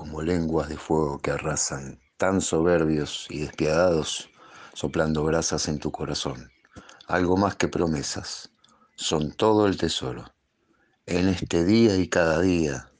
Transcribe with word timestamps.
como 0.00 0.22
lenguas 0.22 0.70
de 0.70 0.78
fuego 0.78 1.18
que 1.18 1.30
arrasan, 1.30 2.00
tan 2.16 2.40
soberbios 2.40 3.26
y 3.28 3.40
despiadados, 3.40 4.30
soplando 4.72 5.22
brasas 5.24 5.68
en 5.68 5.78
tu 5.78 5.92
corazón. 5.92 6.50
Algo 7.06 7.36
más 7.36 7.56
que 7.56 7.68
promesas, 7.68 8.50
son 8.96 9.30
todo 9.30 9.66
el 9.66 9.76
tesoro. 9.76 10.24
En 11.04 11.28
este 11.28 11.66
día 11.66 11.98
y 11.98 12.08
cada 12.08 12.40
día, 12.40 12.90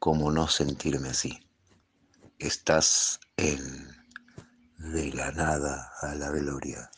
como 0.00 0.32
no 0.32 0.48
sentirme 0.48 1.10
así. 1.10 1.48
Estás 2.40 3.20
en 3.36 3.86
De 4.78 5.12
la 5.12 5.30
nada 5.30 5.92
a 6.02 6.12
la 6.16 6.30
gloria. 6.32 6.90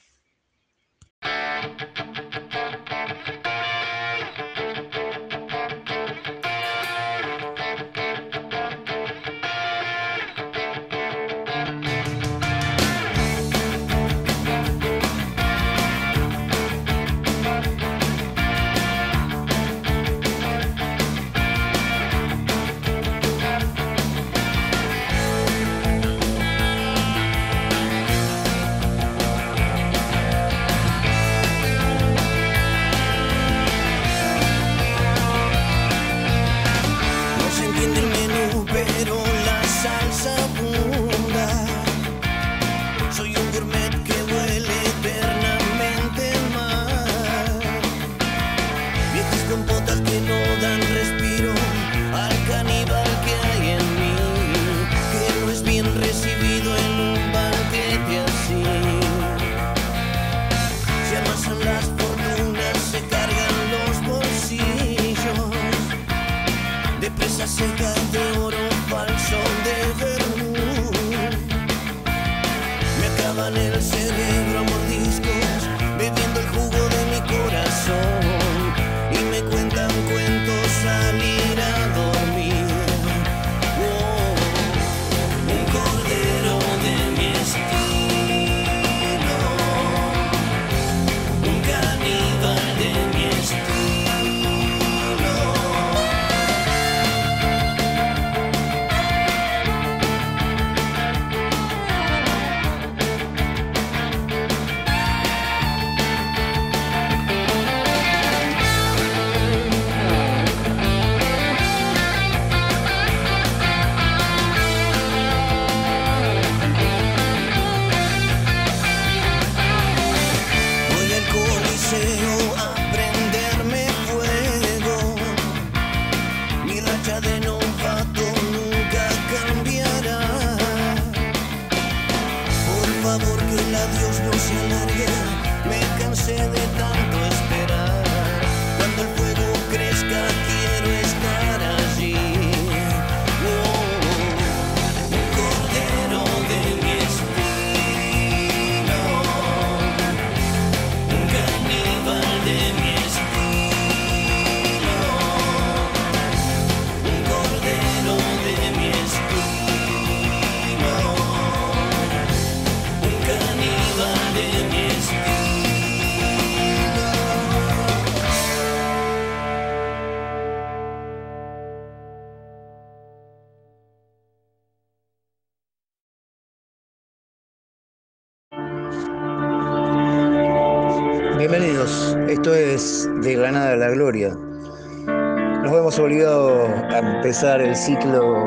El 187.43 187.77
ciclo 187.77 188.47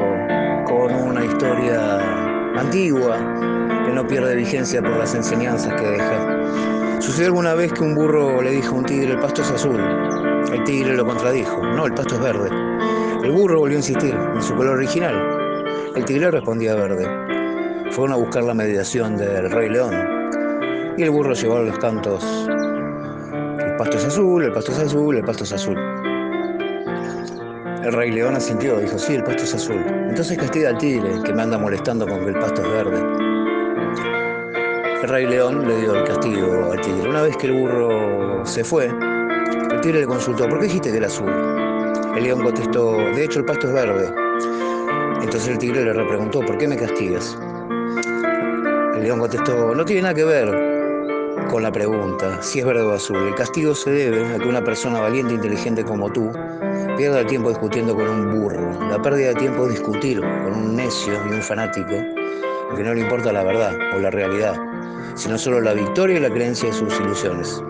con 0.66 0.94
una 0.94 1.24
historia 1.24 1.98
antigua 2.60 3.18
que 3.86 3.92
no 3.94 4.06
pierde 4.06 4.36
vigencia 4.36 4.82
por 4.82 4.98
las 4.98 5.16
enseñanzas 5.16 5.74
que 5.80 5.88
deja. 5.88 7.00
Sucedió 7.00 7.28
alguna 7.28 7.54
vez 7.54 7.72
que 7.72 7.84
un 7.84 7.96
burro 7.96 8.42
le 8.42 8.52
dijo 8.52 8.76
a 8.76 8.80
un 8.80 8.86
tigre, 8.86 9.14
el 9.14 9.20
pasto 9.20 9.44
es 9.44 9.52
azul. 9.52 9.80
El 10.52 10.64
tigre 10.66 10.98
lo 10.98 11.06
contradijo, 11.06 11.64
no, 11.64 11.86
el 11.86 11.94
pasto 11.94 12.16
es 12.16 12.22
verde. 12.22 12.50
El 13.24 13.32
burro 13.32 13.60
volvió 13.60 13.78
a 13.78 13.80
insistir 13.80 14.14
en 14.14 14.44
su 14.44 14.54
color 14.56 14.76
original. 14.78 15.16
El 15.96 16.04
tigre 16.04 16.30
respondía 16.30 16.76
verde. 16.76 17.08
Fueron 17.92 18.12
a 18.12 18.18
buscar 18.18 18.44
la 18.44 18.54
mediación 18.54 19.16
del 19.16 19.50
rey 19.52 19.70
león 19.70 19.94
y 20.98 21.04
el 21.04 21.12
burro 21.12 21.34
llevó 21.34 21.58
a 21.58 21.62
los 21.62 21.80
cantos 21.80 22.26
el 23.72 23.78
pasto 23.78 23.98
es 23.98 24.06
azul, 24.06 24.44
el 24.44 24.52
pasto 24.52 24.72
es 24.74 24.80
azul, 24.80 25.16
el 25.16 25.24
pasto 25.24 25.44
es 25.44 25.54
azul. 25.54 26.01
El 27.84 27.94
rey 27.94 28.12
león 28.12 28.36
asintió, 28.36 28.80
dijo, 28.80 29.00
sí, 29.00 29.16
el 29.16 29.24
pasto 29.24 29.44
es 29.44 29.56
azul. 29.56 29.84
Entonces 30.08 30.38
castiga 30.38 30.70
al 30.70 30.78
tigre, 30.78 31.10
que 31.26 31.34
me 31.34 31.42
anda 31.42 31.58
molestando 31.58 32.08
con 32.08 32.20
que 32.20 32.30
el 32.30 32.40
pasto 32.40 32.62
es 32.62 32.70
verde. 32.70 33.00
El 35.02 35.10
rey 35.10 35.26
león 35.26 35.68
le 35.68 35.78
dio 35.78 35.96
el 35.96 36.04
castigo 36.04 36.72
al 36.72 36.80
tigre. 36.82 37.10
Una 37.10 37.24
vez 37.24 37.36
que 37.38 37.48
el 37.48 37.54
burro 37.54 38.46
se 38.46 38.64
fue, 38.64 38.86
el 38.86 39.82
tigre 39.82 40.02
le 40.02 40.06
consultó, 40.06 40.48
¿por 40.48 40.60
qué 40.60 40.66
dijiste 40.66 40.92
que 40.92 40.98
era 40.98 41.08
azul? 41.08 41.32
El 42.16 42.24
león 42.24 42.44
contestó, 42.44 42.98
de 42.98 43.24
hecho 43.24 43.40
el 43.40 43.46
pasto 43.46 43.68
es 43.68 43.74
verde. 43.74 44.14
Entonces 45.24 45.48
el 45.48 45.58
tigre 45.58 45.84
le 45.84 45.94
repreguntó, 45.94 46.42
¿por 46.42 46.60
qué 46.60 46.68
me 46.68 46.78
castigas? 46.78 47.36
El 48.96 49.02
león 49.02 49.20
contestó, 49.20 49.74
no 49.74 49.84
tiene 49.84 50.04
nada 50.04 50.14
que 50.14 50.24
ver 50.24 50.50
con 51.50 51.64
la 51.64 51.72
pregunta, 51.72 52.44
si 52.44 52.60
es 52.60 52.66
verde 52.66 52.84
o 52.84 52.92
azul. 52.92 53.18
El 53.18 53.34
castigo 53.34 53.74
se 53.74 53.90
debe 53.90 54.36
a 54.36 54.38
que 54.38 54.48
una 54.48 54.64
persona 54.64 55.00
valiente 55.00 55.34
e 55.34 55.38
inteligente 55.38 55.84
como 55.84 56.12
tú 56.12 56.32
pierda 56.98 57.20
el 57.22 57.28
tiempo 57.28 57.50
discutiendo 57.50 57.96
con 57.96 58.10
un 58.10 58.40
burro. 58.40 58.72
La 58.90 59.02
pérdida 59.02 59.30
de 59.30 59.36
tiempo 59.36 59.66
es 59.66 59.74
discutir 59.74 60.20
con 60.22 60.54
un 60.54 60.76
necio 60.76 61.14
y 61.30 61.34
un 61.34 61.42
fanático 61.42 61.96
que 62.76 62.84
no 62.84 62.94
le 62.94 63.02
importa 63.02 63.34
la 63.34 63.44
verdad 63.44 63.74
o 63.96 64.00
la 64.00 64.10
realidad, 64.12 64.56
sino 65.16 65.38
solo 65.38 65.60
la 65.62 65.74
victoria 65.74 66.18
y 66.18 66.22
la 66.22 66.30
creencia 66.30 66.70
de 66.70 66.74
sus 66.74 67.00
ilusiones. 67.00 67.62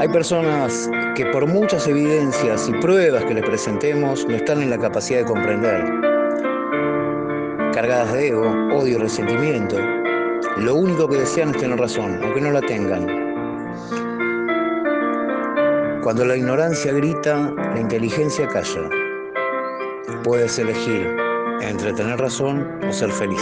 Hay 0.00 0.08
personas 0.08 0.90
que 1.14 1.26
por 1.26 1.46
muchas 1.46 1.86
evidencias 1.86 2.68
y 2.68 2.72
pruebas 2.80 3.24
que 3.24 3.34
les 3.34 3.44
presentemos 3.44 4.26
no 4.26 4.34
están 4.34 4.62
en 4.62 4.70
la 4.70 4.78
capacidad 4.78 5.20
de 5.20 5.26
comprender. 5.26 5.84
Cargadas 7.72 8.12
de 8.12 8.28
ego, 8.28 8.50
odio 8.74 8.96
y 8.96 9.00
resentimiento, 9.00 9.76
lo 10.58 10.74
único 10.74 11.08
que 11.08 11.18
desean 11.18 11.50
es 11.50 11.58
tener 11.58 11.78
razón, 11.78 12.20
aunque 12.22 12.40
no 12.40 12.50
la 12.50 12.60
tengan. 12.60 13.23
Cuando 16.04 16.26
la 16.26 16.36
ignorancia 16.36 16.92
grita, 16.92 17.50
la 17.56 17.80
inteligencia 17.80 18.46
calla. 18.46 18.90
Puedes 20.22 20.58
elegir 20.58 21.16
entre 21.62 21.94
tener 21.94 22.18
razón 22.18 22.78
o 22.86 22.92
ser 22.92 23.10
feliz. 23.10 23.40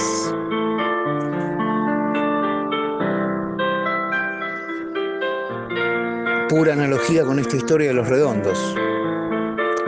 Pura 6.48 6.74
analogía 6.74 7.24
con 7.24 7.40
esta 7.40 7.56
historia 7.56 7.88
de 7.88 7.94
los 7.94 8.08
redondos, 8.08 8.76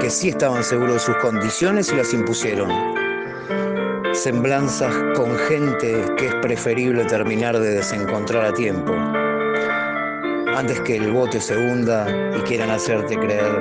que 0.01 0.11
sí 0.11 0.31
estaban 0.31 0.65
seguros 0.65 0.95
de 0.95 0.99
sus 0.99 1.17
condiciones 1.19 1.93
y 1.93 1.95
las 1.95 2.13
impusieron. 2.13 2.73
Semblanzas 4.13 4.93
con 5.15 5.39
gente 5.49 6.05
que 6.17 6.27
es 6.27 6.35
preferible 6.43 7.05
terminar 7.05 7.57
de 7.57 7.71
desencontrar 7.71 8.47
a 8.47 8.53
tiempo, 8.53 8.93
antes 10.57 10.81
que 10.83 10.97
el 10.97 11.11
bote 11.11 11.41
se 11.41 11.57
hunda 11.57 12.07
y 12.37 12.41
quieran 12.43 12.71
hacerte 12.71 13.17
creer 13.17 13.61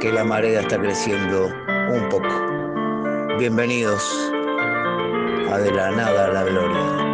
que 0.00 0.12
la 0.12 0.22
marea 0.22 0.60
está 0.60 0.78
creciendo 0.78 1.46
un 1.90 2.08
poco. 2.10 3.36
Bienvenidos 3.38 4.02
a 5.50 5.58
De 5.58 5.72
la 5.72 5.90
Nada 5.92 6.26
a 6.26 6.32
la 6.32 6.44
Gloria. 6.44 7.07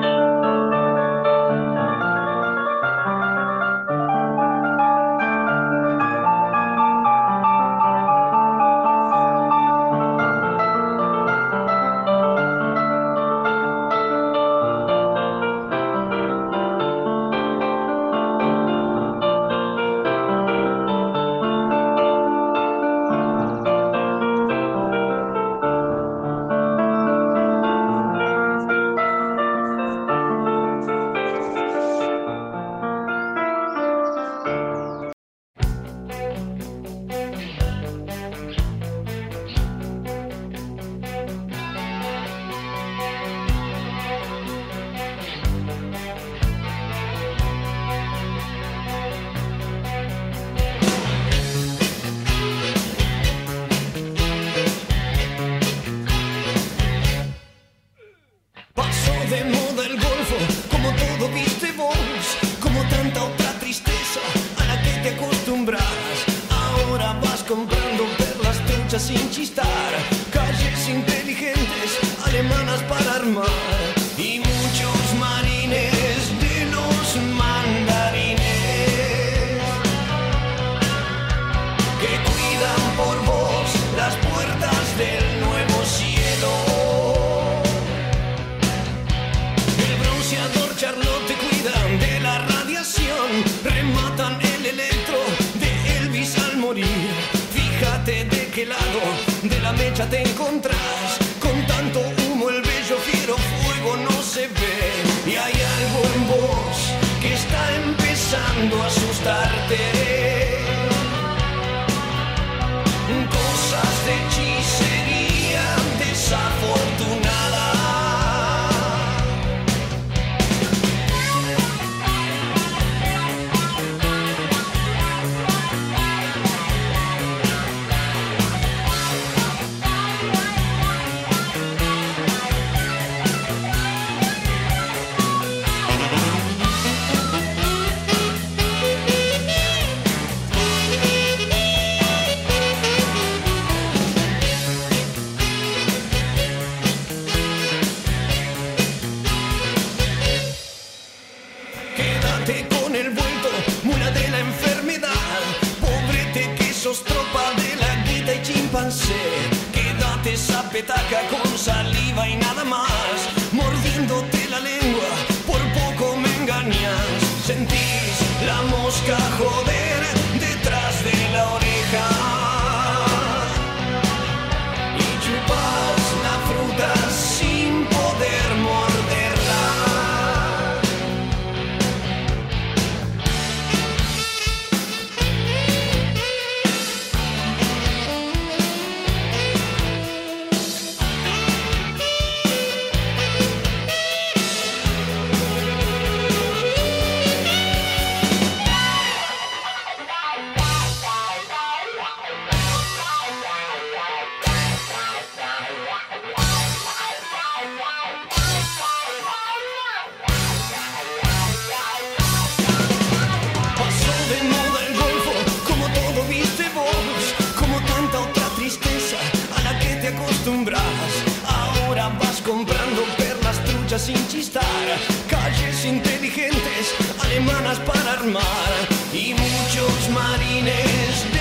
y 229.13 229.35
muchos 229.35 230.09
marines 230.11 231.34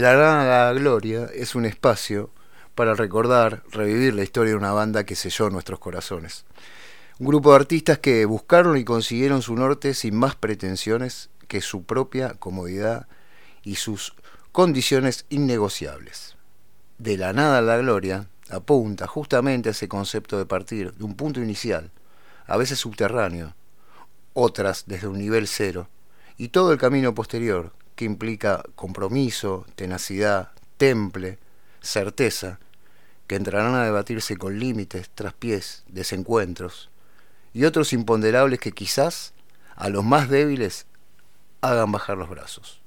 De 0.00 0.06
la 0.06 0.16
Nada 0.16 0.70
a 0.70 0.72
la 0.72 0.80
Gloria 0.80 1.28
es 1.34 1.54
un 1.54 1.66
espacio 1.66 2.30
para 2.74 2.94
recordar, 2.94 3.62
revivir 3.70 4.14
la 4.14 4.22
historia 4.22 4.52
de 4.52 4.56
una 4.56 4.72
banda 4.72 5.04
que 5.04 5.14
selló 5.14 5.50
nuestros 5.50 5.78
corazones. 5.78 6.46
Un 7.18 7.26
grupo 7.26 7.50
de 7.50 7.56
artistas 7.56 7.98
que 7.98 8.24
buscaron 8.24 8.78
y 8.78 8.84
consiguieron 8.84 9.42
su 9.42 9.54
norte 9.54 9.92
sin 9.92 10.16
más 10.16 10.36
pretensiones 10.36 11.28
que 11.48 11.60
su 11.60 11.82
propia 11.82 12.32
comodidad 12.32 13.08
y 13.62 13.74
sus 13.74 14.14
condiciones 14.52 15.26
innegociables. 15.28 16.34
De 16.96 17.18
la 17.18 17.34
nada 17.34 17.58
a 17.58 17.60
la 17.60 17.76
gloria 17.76 18.26
apunta 18.48 19.06
justamente 19.06 19.68
a 19.68 19.72
ese 19.72 19.86
concepto 19.86 20.38
de 20.38 20.46
partir 20.46 20.94
de 20.94 21.04
un 21.04 21.14
punto 21.14 21.42
inicial, 21.42 21.90
a 22.46 22.56
veces 22.56 22.78
subterráneo, 22.78 23.54
otras 24.32 24.84
desde 24.86 25.08
un 25.08 25.18
nivel 25.18 25.46
cero, 25.46 25.90
y 26.38 26.48
todo 26.48 26.72
el 26.72 26.78
camino 26.78 27.14
posterior, 27.14 27.74
que 28.00 28.06
implica 28.06 28.62
compromiso, 28.76 29.66
tenacidad, 29.74 30.52
temple, 30.78 31.38
certeza, 31.82 32.58
que 33.26 33.36
entrarán 33.36 33.74
a 33.74 33.84
debatirse 33.84 34.38
con 34.38 34.58
límites, 34.58 35.10
traspiés, 35.10 35.84
desencuentros, 35.86 36.88
y 37.52 37.66
otros 37.66 37.92
imponderables 37.92 38.58
que 38.58 38.72
quizás 38.72 39.34
a 39.76 39.90
los 39.90 40.02
más 40.02 40.30
débiles 40.30 40.86
hagan 41.60 41.92
bajar 41.92 42.16
los 42.16 42.30
brazos. 42.30 42.80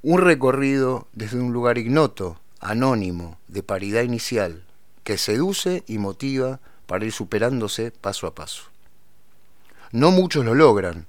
Un 0.00 0.20
recorrido 0.20 1.08
desde 1.12 1.40
un 1.40 1.52
lugar 1.52 1.76
ignoto, 1.76 2.38
anónimo, 2.60 3.40
de 3.48 3.64
paridad 3.64 4.02
inicial, 4.02 4.62
que 5.02 5.18
seduce 5.18 5.82
y 5.88 5.98
motiva 5.98 6.60
para 6.86 7.04
ir 7.04 7.10
superándose 7.10 7.90
paso 7.90 8.28
a 8.28 8.34
paso. 8.36 8.62
No 9.90 10.12
muchos 10.12 10.44
lo 10.44 10.54
logran, 10.54 11.08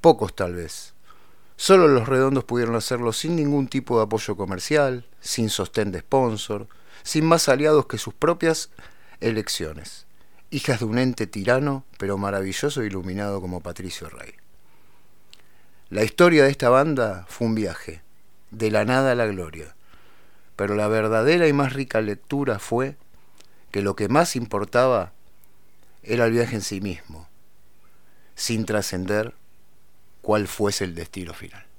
pocos 0.00 0.36
tal 0.36 0.54
vez, 0.54 0.89
Solo 1.60 1.88
los 1.88 2.08
redondos 2.08 2.44
pudieron 2.44 2.74
hacerlo 2.74 3.12
sin 3.12 3.36
ningún 3.36 3.68
tipo 3.68 3.98
de 3.98 4.04
apoyo 4.04 4.34
comercial, 4.34 5.04
sin 5.20 5.50
sostén 5.50 5.92
de 5.92 6.00
sponsor, 6.00 6.66
sin 7.02 7.26
más 7.26 7.50
aliados 7.50 7.84
que 7.84 7.98
sus 7.98 8.14
propias 8.14 8.70
elecciones, 9.20 10.06
hijas 10.48 10.78
de 10.78 10.86
un 10.86 10.96
ente 10.96 11.26
tirano, 11.26 11.84
pero 11.98 12.16
maravilloso 12.16 12.80
e 12.80 12.86
iluminado 12.86 13.42
como 13.42 13.60
Patricio 13.60 14.08
Rey. 14.08 14.32
La 15.90 16.02
historia 16.02 16.44
de 16.44 16.50
esta 16.50 16.70
banda 16.70 17.26
fue 17.28 17.48
un 17.48 17.54
viaje, 17.54 18.00
de 18.50 18.70
la 18.70 18.86
nada 18.86 19.12
a 19.12 19.14
la 19.14 19.26
gloria, 19.26 19.76
pero 20.56 20.74
la 20.74 20.88
verdadera 20.88 21.46
y 21.46 21.52
más 21.52 21.74
rica 21.74 22.00
lectura 22.00 22.58
fue 22.58 22.96
que 23.70 23.82
lo 23.82 23.96
que 23.96 24.08
más 24.08 24.34
importaba 24.34 25.12
era 26.02 26.24
el 26.24 26.32
viaje 26.32 26.54
en 26.54 26.62
sí 26.62 26.80
mismo, 26.80 27.28
sin 28.34 28.64
trascender 28.64 29.34
cuál 30.20 30.48
fuese 30.48 30.84
el 30.84 30.94
destino 30.94 31.34
final. 31.34 31.69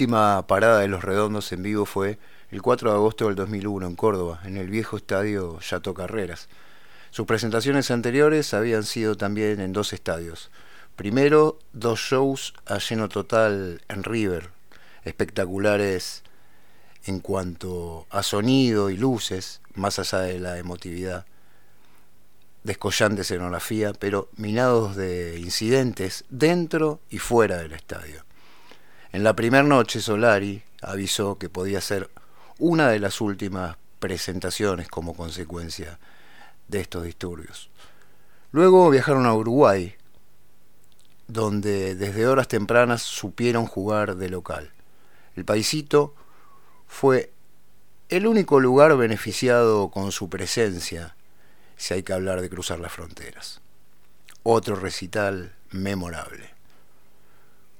Última 0.00 0.46
parada 0.46 0.80
de 0.80 0.88
Los 0.88 1.04
Redondos 1.04 1.52
en 1.52 1.62
vivo 1.62 1.84
fue 1.84 2.18
el 2.50 2.62
4 2.62 2.88
de 2.88 2.96
agosto 2.96 3.26
del 3.26 3.34
2001 3.34 3.86
en 3.86 3.96
Córdoba, 3.96 4.40
en 4.44 4.56
el 4.56 4.70
viejo 4.70 4.96
estadio 4.96 5.60
Yato 5.60 5.92
Carreras. 5.92 6.48
Sus 7.10 7.26
presentaciones 7.26 7.90
anteriores 7.90 8.54
habían 8.54 8.84
sido 8.84 9.18
también 9.18 9.60
en 9.60 9.74
dos 9.74 9.92
estadios. 9.92 10.50
Primero, 10.96 11.58
dos 11.74 12.00
shows 12.00 12.54
a 12.64 12.78
lleno 12.78 13.10
total 13.10 13.82
en 13.90 14.02
River, 14.02 14.48
espectaculares 15.04 16.22
en 17.04 17.20
cuanto 17.20 18.06
a 18.08 18.22
sonido 18.22 18.88
y 18.88 18.96
luces, 18.96 19.60
más 19.74 19.98
allá 19.98 20.20
de 20.20 20.38
la 20.38 20.56
emotividad. 20.56 21.26
Descollante 22.64 23.20
escenografía, 23.20 23.92
pero 23.92 24.30
minados 24.38 24.96
de 24.96 25.38
incidentes 25.38 26.24
dentro 26.30 27.00
y 27.10 27.18
fuera 27.18 27.58
del 27.58 27.74
estadio. 27.74 28.29
En 29.12 29.24
la 29.24 29.34
primera 29.34 29.64
noche 29.64 30.00
Solari 30.00 30.62
avisó 30.82 31.36
que 31.36 31.48
podía 31.48 31.80
ser 31.80 32.10
una 32.58 32.88
de 32.88 33.00
las 33.00 33.20
últimas 33.20 33.76
presentaciones 33.98 34.88
como 34.88 35.14
consecuencia 35.14 35.98
de 36.68 36.80
estos 36.80 37.02
disturbios. 37.02 37.70
Luego 38.52 38.88
viajaron 38.88 39.26
a 39.26 39.34
Uruguay, 39.34 39.94
donde 41.26 41.96
desde 41.96 42.26
horas 42.26 42.46
tempranas 42.46 43.02
supieron 43.02 43.66
jugar 43.66 44.16
de 44.16 44.28
local. 44.28 44.72
El 45.34 45.44
paisito 45.44 46.14
fue 46.86 47.32
el 48.08 48.26
único 48.26 48.60
lugar 48.60 48.96
beneficiado 48.96 49.90
con 49.90 50.12
su 50.12 50.28
presencia, 50.28 51.16
si 51.76 51.94
hay 51.94 52.02
que 52.02 52.12
hablar 52.12 52.40
de 52.40 52.50
cruzar 52.50 52.78
las 52.78 52.92
fronteras. 52.92 53.60
Otro 54.42 54.76
recital 54.76 55.54
memorable. 55.70 56.59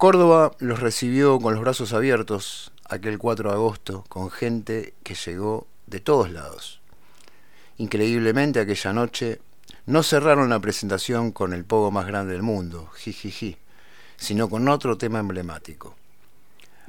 Córdoba 0.00 0.52
los 0.60 0.80
recibió 0.80 1.38
con 1.40 1.52
los 1.52 1.60
brazos 1.60 1.92
abiertos 1.92 2.72
aquel 2.88 3.18
4 3.18 3.50
de 3.50 3.54
agosto 3.54 4.06
con 4.08 4.30
gente 4.30 4.94
que 5.02 5.14
llegó 5.14 5.66
de 5.86 6.00
todos 6.00 6.30
lados. 6.30 6.80
Increíblemente 7.76 8.60
aquella 8.60 8.94
noche 8.94 9.42
no 9.84 10.02
cerraron 10.02 10.48
la 10.48 10.58
presentación 10.58 11.32
con 11.32 11.52
el 11.52 11.66
pogo 11.66 11.90
más 11.90 12.06
grande 12.06 12.32
del 12.32 12.42
mundo, 12.42 12.88
jijiji, 12.96 13.58
sino 14.16 14.48
con 14.48 14.70
otro 14.70 14.96
tema 14.96 15.18
emblemático. 15.18 15.94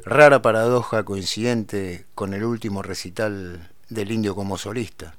Rara 0.05 0.41
paradoja 0.41 1.03
coincidente 1.03 2.05
con 2.15 2.33
el 2.33 2.45
último 2.45 2.81
recital 2.81 3.71
del 3.89 4.09
indio 4.13 4.35
como 4.35 4.57
solista. 4.57 5.15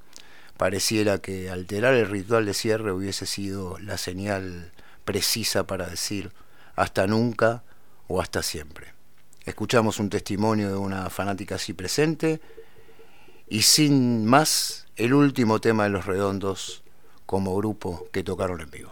Pareciera 0.56 1.18
que 1.18 1.50
alterar 1.50 1.92
el 1.92 2.08
ritual 2.08 2.46
de 2.46 2.54
cierre 2.54 2.90
hubiese 2.90 3.26
sido 3.26 3.78
la 3.80 3.98
señal 3.98 4.72
precisa 5.04 5.66
para 5.66 5.88
decir 5.88 6.32
hasta 6.74 7.06
nunca 7.06 7.62
o 8.08 8.20
hasta 8.20 8.42
siempre. 8.42 8.88
Escuchamos 9.44 9.98
un 9.98 10.08
testimonio 10.08 10.70
de 10.70 10.76
una 10.76 11.10
fanática 11.10 11.56
así 11.56 11.72
presente 11.72 12.40
y 13.48 13.62
sin 13.62 14.24
más 14.24 14.86
el 14.96 15.14
último 15.14 15.60
tema 15.60 15.84
de 15.84 15.90
Los 15.90 16.06
Redondos 16.06 16.82
como 17.26 17.56
grupo 17.56 18.06
que 18.12 18.22
tocaron 18.22 18.60
en 18.60 18.70
vivo. 18.70 18.90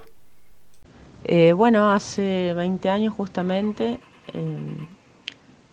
Eh, 1.24 1.52
bueno, 1.52 1.92
hace 1.92 2.54
20 2.54 2.88
años 2.88 3.14
justamente 3.14 4.00
eh, 4.32 4.88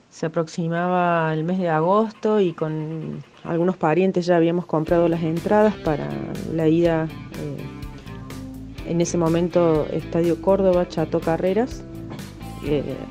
se 0.10 0.26
aproximaba 0.26 1.34
el 1.34 1.44
mes 1.44 1.58
de 1.60 1.70
agosto 1.70 2.40
y 2.40 2.54
con 2.54 3.24
algunos 3.44 3.78
parientes 3.78 4.26
ya 4.26 4.36
habíamos 4.36 4.66
comprado 4.66 5.08
las 5.08 5.24
entradas 5.24 5.76
para 5.76 6.10
la 6.54 6.68
ida 6.68 7.06
eh, 7.40 8.90
en 8.90 9.02
ese 9.02 9.18
momento 9.18 9.86
Estadio 9.92 10.42
Córdoba, 10.42 10.88
Chato 10.88 11.20
Carreras, 11.20 11.84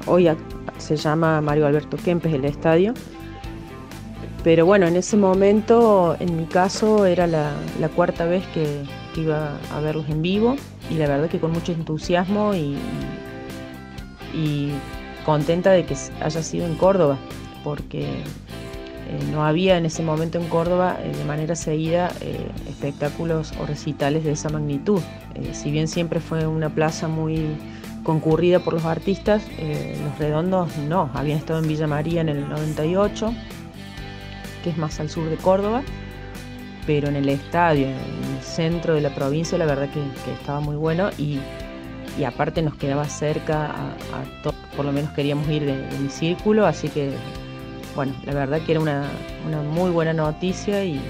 hoy 0.06 0.28
se 0.78 0.96
llama 0.96 1.40
Mario 1.40 1.66
Alberto 1.66 1.96
Kempes 1.96 2.32
el 2.32 2.44
estadio. 2.44 2.94
Pero 4.46 4.64
bueno, 4.64 4.86
en 4.86 4.94
ese 4.94 5.16
momento, 5.16 6.16
en 6.20 6.36
mi 6.36 6.44
caso, 6.44 7.04
era 7.04 7.26
la, 7.26 7.52
cuarta 7.96 8.26
vez 8.26 8.44
que, 8.54 8.84
iba 9.20 9.58
a 9.74 9.80
verlos 9.80 10.08
en 10.08 10.20
vivo 10.20 10.56
y 10.90 10.94
la 10.94 11.08
verdad 11.08 11.30
que 11.30 11.40
con 11.40 11.50
mucho 11.50 11.72
entusiasmo 11.72 12.54
y, 12.54 12.76
contenta 15.24 15.72
de 15.72 15.84
que 15.84 15.96
haya 16.20 16.42
sido 16.44 16.64
en 16.64 16.76
Córdoba, 16.76 17.18
porque 17.64 18.02
eh, 18.02 19.18
no 19.32 19.44
había 19.44 19.78
en 19.78 19.86
ese 19.86 20.04
momento 20.04 20.38
en 20.38 20.46
Córdoba 20.46 20.98
eh, 21.02 21.10
de 21.16 21.24
manera 21.24 21.56
seguida 21.56 22.12
eh, 22.20 22.46
espectáculos 22.68 23.52
o 23.60 23.66
recitales 23.66 24.22
de 24.22 24.30
esa 24.30 24.48
magnitud. 24.50 25.00
si 25.52 25.72
bien 25.72 25.88
siempre 25.88 26.20
fue 26.20 26.46
una 26.46 26.68
plaza 26.68 27.08
muy 27.08 27.56
concurrida 28.06 28.60
por 28.60 28.72
los 28.72 28.84
artistas, 28.84 29.42
eh, 29.58 29.98
Los 30.04 30.16
Redondos 30.20 30.78
no, 30.78 31.10
habían 31.12 31.38
estado 31.38 31.58
en 31.58 31.66
Villa 31.66 31.88
María 31.88 32.20
en 32.20 32.28
el 32.28 32.48
98, 32.48 33.34
que 34.62 34.70
es 34.70 34.78
más 34.78 35.00
al 35.00 35.10
sur 35.10 35.28
de 35.28 35.34
Córdoba, 35.34 35.82
pero 36.86 37.08
en 37.08 37.16
el 37.16 37.28
estadio, 37.28 37.88
en 37.88 38.36
el 38.36 38.42
centro 38.42 38.94
de 38.94 39.00
la 39.00 39.12
provincia, 39.12 39.58
la 39.58 39.66
verdad 39.66 39.88
que, 39.90 40.00
estaba 40.32 40.60
muy 40.60 40.76
bueno 40.76 41.10
y, 41.18 41.40
aparte 42.24 42.62
nos 42.62 42.76
quedaba 42.76 43.06
cerca 43.06 43.72
a, 43.72 44.76
por 44.76 44.86
lo 44.86 44.92
menos 44.92 45.10
queríamos 45.10 45.48
ir 45.48 45.66
de, 45.66 45.74
mi 46.00 46.08
círculo, 46.08 46.64
así 46.64 46.88
que 46.88 47.10
bueno, 47.96 48.14
la 48.24 48.34
verdad 48.34 48.60
que 48.60 48.70
era 48.70 48.80
una, 48.80 49.02
muy 49.74 49.90
buena 49.90 50.12
noticia 50.12 50.84
y, 50.84 51.00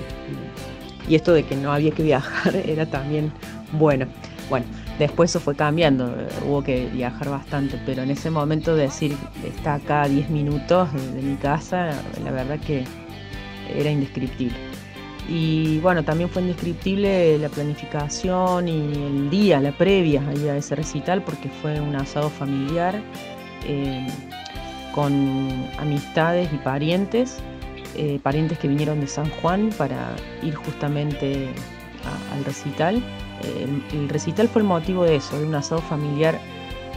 y 1.06 1.14
esto 1.14 1.34
de 1.34 1.42
que 1.42 1.56
no 1.56 1.72
había 1.72 1.90
que 1.90 2.02
viajar 2.02 2.56
era 2.66 2.86
también 2.86 3.30
bueno. 3.72 4.06
Bueno, 4.48 4.64
Después 4.98 5.30
eso 5.30 5.40
fue 5.40 5.54
cambiando, 5.54 6.14
hubo 6.46 6.62
que 6.62 6.86
viajar 6.86 7.28
bastante, 7.28 7.78
pero 7.84 8.02
en 8.02 8.10
ese 8.10 8.30
momento 8.30 8.74
decir 8.74 9.14
está 9.44 9.74
acá 9.74 10.02
a 10.02 10.08
10 10.08 10.30
minutos 10.30 10.88
de, 10.92 11.20
mi 11.20 11.36
casa, 11.36 11.90
la 12.24 12.30
verdad 12.30 12.58
que 12.60 12.84
era 13.76 13.90
indescriptible. 13.90 14.56
Y 15.28 15.80
bueno, 15.80 16.02
también 16.02 16.30
fue 16.30 16.40
indescriptible 16.40 17.36
la 17.38 17.50
planificación 17.50 18.68
y 18.68 18.92
el 18.92 19.28
día, 19.28 19.60
la 19.60 19.72
previa 19.72 20.22
a 20.22 20.56
ese 20.56 20.74
recital, 20.76 21.22
porque 21.22 21.50
fue 21.50 21.78
un 21.78 21.94
asado 21.94 22.30
familiar 22.30 22.98
eh, 23.66 24.06
con 24.94 25.12
amistades 25.78 26.48
y 26.54 26.56
parientes, 26.56 27.36
eh, 27.96 28.18
parientes 28.22 28.58
que 28.58 28.68
vinieron 28.68 29.00
de 29.00 29.08
San 29.08 29.28
Juan 29.42 29.70
para 29.76 30.16
ir 30.42 30.54
justamente 30.54 31.48
al 32.32 32.44
recital 32.44 33.02
el, 33.92 34.08
recital 34.08 34.48
fue 34.48 34.62
el 34.62 34.68
motivo 34.68 35.04
de 35.04 35.16
eso, 35.16 35.38
de 35.38 35.46
un 35.46 35.54
asado 35.54 35.80
familiar 35.82 36.40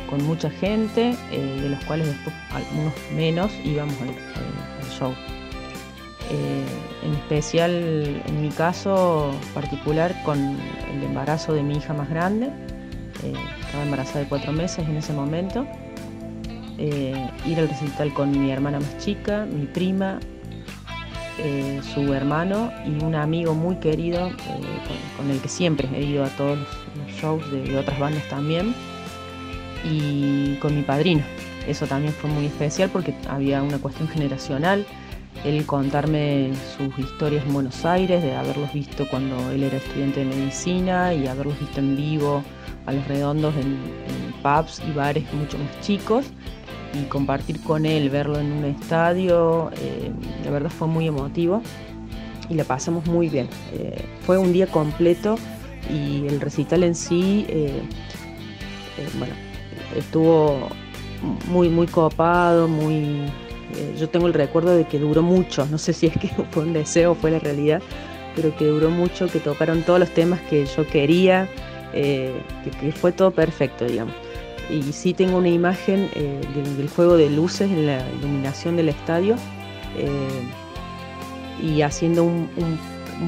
con 0.09 0.23
mucha 0.25 0.49
gente, 0.49 1.15
eh, 1.31 1.59
de 1.61 1.69
los 1.69 1.83
cuales 1.85 2.07
después 2.07 2.35
algunos 2.51 2.93
menos 3.15 3.51
íbamos 3.63 3.95
al, 4.01 4.89
show. 4.89 5.13
Eh, 6.31 6.63
en 7.03 7.13
especial 7.13 7.71
en 8.25 8.41
mi 8.41 8.49
caso 8.49 9.31
particular 9.53 10.15
con 10.23 10.37
el 10.37 11.03
embarazo 11.03 11.53
de 11.53 11.63
mi 11.63 11.77
hija 11.77 11.93
más 11.93 12.09
grande, 12.09 12.47
eh, 13.23 13.33
estaba 13.61 13.83
embarazada 13.83 14.21
de 14.21 14.25
cuatro 14.27 14.51
meses 14.51 14.87
en 14.87 14.97
ese 14.97 15.13
momento, 15.13 15.65
ir 16.77 17.59
al 17.59 17.67
recital 17.67 18.13
con 18.13 18.31
mi 18.31 18.51
hermana 18.51 18.79
más 18.79 18.97
chica, 18.99 19.45
mi 19.45 19.65
prima, 19.65 20.19
eh, 21.41 21.81
su 21.93 22.13
hermano 22.13 22.71
y 22.85 23.03
un 23.03 23.15
amigo 23.15 23.53
muy 23.53 23.77
querido 23.77 24.27
eh, 24.27 24.33
con, 25.17 25.29
el 25.29 25.39
que 25.39 25.47
siempre 25.47 25.87
he 25.95 26.03
ido 26.03 26.23
a 26.25 26.29
todos 26.29 26.57
los, 26.59 27.15
shows 27.15 27.51
de, 27.51 27.77
otras 27.77 27.97
bandas 27.99 28.27
también 28.29 28.75
y 29.89 30.55
con 30.55 30.75
mi 30.75 30.81
padrino. 30.81 31.23
Eso 31.67 31.87
también 31.87 32.13
fue 32.13 32.29
muy 32.29 32.45
especial 32.45 32.89
porque 32.91 33.13
había 33.29 33.63
una 33.63 33.77
cuestión 33.77 34.07
generacional. 34.09 34.85
Él 35.45 35.65
contarme 35.65 36.51
sus 36.77 36.97
historias 36.99 37.45
en 37.45 37.53
Buenos 37.53 37.85
Aires, 37.85 38.21
de 38.21 38.35
haberlos 38.35 38.73
visto 38.73 39.07
cuando 39.07 39.51
él 39.51 39.63
era 39.63 39.77
estudiante 39.77 40.19
de 40.19 40.25
medicina 40.25 41.13
y 41.13 41.27
haberlos 41.27 41.57
visto 41.59 41.79
en 41.79 41.95
vivo 41.95 42.43
a 42.85 42.91
los 42.91 43.07
redondos 43.07 43.55
en 43.55 43.77
pubs 44.43 44.81
y 44.85 44.91
bares 44.91 45.23
mucho 45.33 45.57
más 45.57 45.79
chicos 45.81 46.25
y 46.93 47.03
compartir 47.03 47.61
con 47.61 47.85
él, 47.85 48.09
verlo 48.09 48.39
en 48.39 48.51
un 48.51 48.65
estadio, 48.65 49.71
eh, 49.77 50.11
la 50.43 50.51
verdad 50.51 50.69
fue 50.69 50.87
muy 50.87 51.07
emotivo 51.07 51.61
y 52.49 52.55
la 52.55 52.63
pasamos 52.63 53.05
muy 53.05 53.29
bien. 53.29 53.47
Eh, 53.73 54.05
fue 54.25 54.37
un 54.37 54.53
día 54.53 54.67
completo 54.67 55.37
y 55.89 56.25
el 56.27 56.41
recital 56.41 56.83
en 56.83 56.95
sí, 56.95 57.45
eh, 57.49 57.81
bueno, 59.17 59.33
estuvo 59.95 60.69
muy, 61.47 61.69
muy 61.69 61.87
copado, 61.87 62.67
muy... 62.67 63.25
yo 63.97 64.09
tengo 64.09 64.27
el 64.27 64.33
recuerdo 64.33 64.75
de 64.75 64.85
que 64.85 64.99
duró 64.99 65.21
mucho, 65.21 65.65
no 65.67 65.77
sé 65.77 65.93
si 65.93 66.07
es 66.07 66.13
que 66.17 66.27
fue 66.51 66.63
un 66.63 66.73
deseo 66.73 67.11
o 67.11 67.15
fue 67.15 67.31
la 67.31 67.39
realidad, 67.39 67.81
pero 68.35 68.55
que 68.55 68.65
duró 68.65 68.89
mucho, 68.89 69.27
que 69.27 69.39
tocaron 69.39 69.83
todos 69.83 69.99
los 69.99 70.09
temas 70.09 70.39
que 70.41 70.65
yo 70.65 70.87
quería, 70.87 71.47
que 71.91 72.93
fue 72.93 73.11
todo 73.11 73.31
perfecto, 73.31 73.85
digamos 73.85 74.13
y 74.69 74.93
sí 74.93 75.13
tengo 75.13 75.37
una 75.37 75.49
imagen 75.49 76.09
eh, 76.13 76.41
del, 76.77 76.89
juego 76.89 77.17
de 77.17 77.29
luces 77.29 77.69
en 77.69 77.87
la 77.87 78.07
iluminación 78.19 78.75
del 78.75 78.89
estadio 78.89 79.35
eh, 79.97 80.17
y 81.61 81.81
haciendo 81.81 82.23
un, 82.23 82.49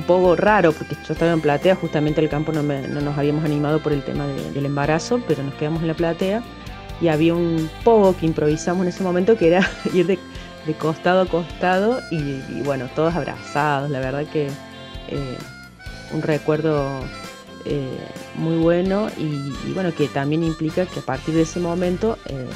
poco 0.07 0.37
raro 0.37 0.71
porque 0.71 0.95
yo 1.05 1.13
estaba 1.13 1.33
en 1.33 1.41
platea, 1.41 1.75
justamente 1.75 2.21
el 2.21 2.29
campo 2.29 2.53
no, 2.53 2.63
nos 2.63 3.17
habíamos 3.17 3.43
animado 3.43 3.83
por 3.83 3.91
el 3.91 4.01
tema 4.03 4.25
del 4.25 4.65
embarazo, 4.65 5.21
pero 5.27 5.43
nos 5.43 5.53
quedamos 5.55 5.81
en 5.81 5.89
la 5.89 5.93
platea 5.93 6.41
y 7.01 7.09
había 7.09 7.33
un 7.33 7.69
poco 7.83 8.15
que 8.15 8.25
improvisamos 8.25 8.83
en 8.83 8.89
ese 8.89 9.03
momento 9.03 9.37
que 9.37 9.47
era 9.47 9.69
ir 9.93 10.07
de 10.07 10.17
costado 10.79 11.21
a 11.21 11.25
costado 11.25 11.99
y, 12.11 12.61
bueno, 12.63 12.87
todos 12.95 13.15
abrazados, 13.15 13.89
la 13.89 13.99
verdad 13.99 14.25
que 14.31 14.47
eh, 15.09 15.37
un 16.13 16.21
recuerdo 16.21 17.01
eh, 17.65 17.97
muy 18.35 18.57
bueno 18.57 19.09
y, 19.17 19.73
bueno, 19.73 19.93
que 19.93 20.07
también 20.07 20.43
implica 20.43 20.85
que 20.85 20.99
a 20.99 21.03
partir 21.03 21.35
de 21.35 21.41
ese 21.41 21.59
momento 21.59 22.17
eh, 22.27 22.47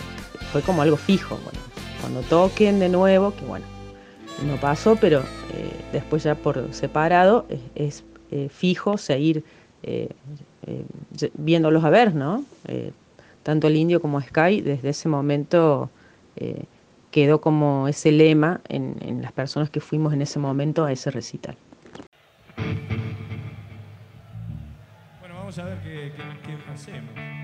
fue 0.52 0.62
como 0.62 0.82
algo 0.82 0.98
fijo, 0.98 1.38
bueno, 1.44 1.60
cuando 2.02 2.22
toquen 2.22 2.80
de 2.80 2.90
nuevo, 2.90 3.34
que 3.36 3.46
bueno, 3.46 3.66
no 4.46 4.56
pasó, 4.58 4.96
pero 4.96 5.24
después 5.94 6.24
ya 6.24 6.36
por 6.36 6.74
separado 6.74 7.46
es, 7.76 8.04
fijo 8.50 8.98
seguir 8.98 9.44
viéndolos 11.36 11.86
a 11.86 11.90
ver, 11.90 12.14
¿no? 12.14 12.44
tanto 13.44 13.68
el 13.68 13.78
indio 13.78 14.02
como 14.02 14.20
Sky 14.20 14.60
desde 14.60 14.90
ese 14.90 15.08
momento 15.08 15.90
quedó 17.16 17.40
como 17.40 17.88
ese 17.88 18.12
lema 18.12 18.60
en, 18.68 19.22
las 19.22 19.32
personas 19.32 19.70
que 19.70 19.80
fuimos 19.80 20.12
en 20.12 20.22
ese 20.22 20.38
momento 20.38 20.84
a 20.84 20.92
ese 20.92 21.12
recital 21.12 21.56
vamos 25.58 25.60
a 25.60 25.76
ver 25.76 25.84
qué, 25.84 26.14
qué, 26.16 26.58
qué 26.58 26.72
hacemos. 26.72 27.36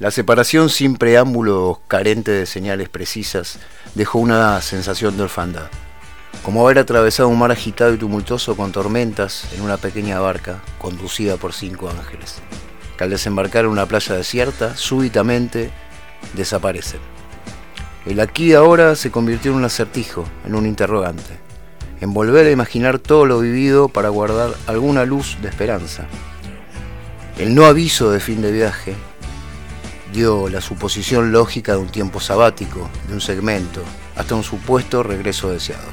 La 0.00 0.10
separación 0.10 0.70
sin 0.70 0.96
preámbulo 0.96 1.80
carente 1.86 2.32
de 2.32 2.46
señales 2.46 2.88
precisas 2.88 3.60
dejó 3.94 4.18
una 4.18 4.60
sensación 4.60 5.16
de 5.16 5.22
orfandad, 5.22 5.68
como 6.42 6.64
haber 6.64 6.80
atravesado 6.80 7.28
un 7.28 7.38
mar 7.38 7.52
agitado 7.52 7.94
y 7.94 7.96
tumultuoso 7.96 8.56
con 8.56 8.72
tormentas 8.72 9.46
en 9.54 9.62
una 9.62 9.76
pequeña 9.76 10.18
barca 10.18 10.60
conducida 10.80 11.36
por 11.36 11.52
cinco 11.52 11.88
ángeles, 11.88 12.38
que 12.98 13.04
al 13.04 13.10
desembarcar 13.10 13.66
en 13.66 13.70
una 13.70 13.86
playa 13.86 14.16
desierta, 14.16 14.76
súbitamente 14.76 15.70
desaparecen. 16.32 17.00
El 18.04 18.18
aquí 18.18 18.52
ahora 18.52 18.96
se 18.96 19.12
convirtió 19.12 19.52
en 19.52 19.58
un 19.58 19.64
acertijo, 19.64 20.24
en 20.44 20.56
un 20.56 20.66
interrogante, 20.66 21.38
en 22.00 22.12
volver 22.12 22.48
a 22.48 22.50
imaginar 22.50 22.98
todo 22.98 23.26
lo 23.26 23.38
vivido 23.38 23.88
para 23.88 24.08
guardar 24.08 24.54
alguna 24.66 25.04
luz 25.04 25.38
de 25.40 25.50
esperanza. 25.50 26.08
El 27.38 27.54
no 27.54 27.64
aviso 27.64 28.10
de 28.10 28.18
fin 28.18 28.42
de 28.42 28.50
viaje 28.50 28.96
dio 30.14 30.48
la 30.48 30.60
suposición 30.60 31.32
lógica 31.32 31.72
de 31.72 31.78
un 31.78 31.88
tiempo 31.88 32.20
sabático, 32.20 32.88
de 33.08 33.14
un 33.14 33.20
segmento, 33.20 33.82
hasta 34.14 34.36
un 34.36 34.44
supuesto 34.44 35.02
regreso 35.02 35.50
deseado. 35.50 35.88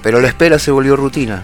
Pero 0.00 0.20
la 0.20 0.28
espera 0.28 0.60
se 0.60 0.70
volvió 0.70 0.94
rutina 0.94 1.42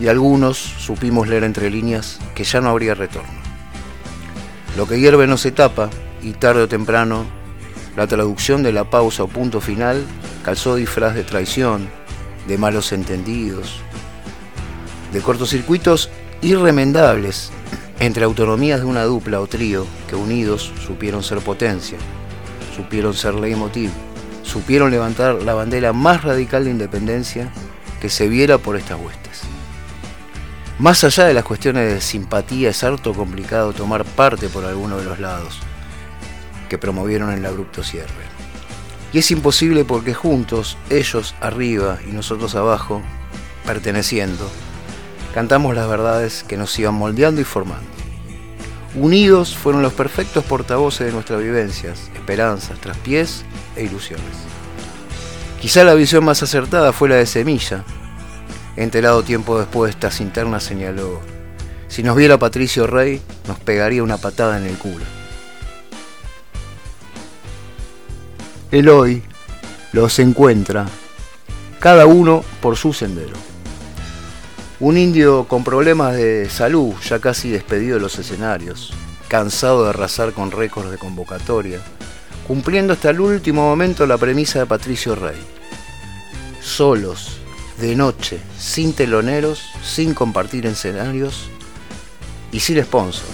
y 0.00 0.08
algunos 0.08 0.58
supimos 0.58 1.28
leer 1.28 1.44
entre 1.44 1.70
líneas 1.70 2.18
que 2.34 2.42
ya 2.42 2.60
no 2.60 2.70
habría 2.70 2.94
retorno. 2.94 3.40
Lo 4.76 4.88
que 4.88 4.98
hierve 4.98 5.28
no 5.28 5.36
se 5.36 5.52
tapa 5.52 5.90
y 6.20 6.32
tarde 6.32 6.62
o 6.62 6.68
temprano 6.68 7.24
la 7.96 8.08
traducción 8.08 8.64
de 8.64 8.72
la 8.72 8.90
pausa 8.90 9.22
o 9.22 9.28
punto 9.28 9.60
final 9.60 10.04
calzó 10.42 10.74
disfraz 10.74 11.14
de 11.14 11.22
traición, 11.22 11.88
de 12.48 12.58
malos 12.58 12.90
entendidos, 12.90 13.76
de 15.12 15.20
cortocircuitos 15.20 16.10
irremendables 16.42 17.52
entre 18.00 18.24
autonomías 18.24 18.80
de 18.80 18.86
una 18.86 19.04
dupla 19.04 19.40
o 19.40 19.46
trío 19.46 19.86
que 20.08 20.16
unidos 20.16 20.72
supieron 20.84 21.22
ser 21.22 21.38
potencia, 21.38 21.98
supieron 22.74 23.14
ser 23.14 23.34
leitmotiv, 23.34 23.90
supieron 24.42 24.90
levantar 24.90 25.42
la 25.42 25.54
bandera 25.54 25.92
más 25.92 26.22
radical 26.22 26.64
de 26.64 26.70
independencia 26.70 27.50
que 28.00 28.10
se 28.10 28.28
viera 28.28 28.58
por 28.58 28.76
estas 28.76 29.00
huestes. 29.00 29.42
Más 30.78 31.04
allá 31.04 31.24
de 31.24 31.34
las 31.34 31.44
cuestiones 31.44 31.92
de 31.92 32.00
simpatía, 32.00 32.70
es 32.70 32.82
harto 32.82 33.14
complicado 33.14 33.72
tomar 33.72 34.04
parte 34.04 34.48
por 34.48 34.64
alguno 34.64 34.98
de 34.98 35.04
los 35.04 35.20
lados 35.20 35.60
que 36.68 36.78
promovieron 36.78 37.32
el 37.32 37.46
abrupto 37.46 37.84
cierre. 37.84 38.34
Y 39.12 39.18
es 39.18 39.30
imposible 39.30 39.84
porque 39.84 40.12
juntos, 40.12 40.76
ellos 40.90 41.36
arriba 41.40 41.98
y 42.08 42.10
nosotros 42.10 42.56
abajo, 42.56 43.00
perteneciendo, 43.64 44.50
cantamos 45.34 45.74
las 45.74 45.88
verdades 45.88 46.44
que 46.46 46.56
nos 46.56 46.78
iban 46.78 46.94
moldeando 46.94 47.40
y 47.40 47.44
formando. 47.44 47.88
Unidos 48.94 49.56
fueron 49.56 49.82
los 49.82 49.92
perfectos 49.92 50.44
portavoces 50.44 51.08
de 51.08 51.12
nuestras 51.12 51.42
vivencias, 51.42 52.08
esperanzas, 52.14 52.78
traspiés 52.78 53.44
e 53.74 53.82
ilusiones. 53.82 54.24
Quizá 55.60 55.82
la 55.82 55.94
visión 55.94 56.24
más 56.24 56.44
acertada 56.44 56.92
fue 56.92 57.08
la 57.08 57.16
de 57.16 57.26
Semilla. 57.26 57.82
Enterado 58.76 59.24
tiempo 59.24 59.58
después, 59.58 59.90
estas 59.90 60.20
internas 60.20 60.62
señaló, 60.62 61.20
si 61.88 62.04
nos 62.04 62.14
viera 62.14 62.38
Patricio 62.38 62.86
Rey, 62.86 63.20
nos 63.48 63.58
pegaría 63.58 64.04
una 64.04 64.18
patada 64.18 64.56
en 64.56 64.66
el 64.66 64.78
culo. 64.78 65.04
El 68.70 68.88
hoy 68.88 69.24
los 69.92 70.16
encuentra, 70.20 70.86
cada 71.80 72.06
uno 72.06 72.44
por 72.60 72.76
su 72.76 72.92
sendero. 72.92 73.53
Un 74.84 74.98
indio 74.98 75.48
con 75.48 75.64
problemas 75.64 76.14
de 76.14 76.46
salud, 76.50 76.92
ya 77.08 77.18
casi 77.18 77.48
despedido 77.48 77.94
de 77.94 78.02
los 78.02 78.18
escenarios, 78.18 78.92
cansado 79.28 79.82
de 79.82 79.88
arrasar 79.88 80.34
con 80.34 80.50
récords 80.50 80.90
de 80.90 80.98
convocatoria, 80.98 81.80
cumpliendo 82.46 82.92
hasta 82.92 83.08
el 83.08 83.20
último 83.20 83.62
momento 83.62 84.06
la 84.06 84.18
premisa 84.18 84.58
de 84.58 84.66
Patricio 84.66 85.14
Rey. 85.14 85.40
Solos, 86.60 87.38
de 87.80 87.96
noche, 87.96 88.38
sin 88.58 88.92
teloneros, 88.92 89.70
sin 89.82 90.12
compartir 90.12 90.66
escenarios 90.66 91.48
y 92.52 92.60
sin 92.60 92.84
sponsor, 92.84 93.24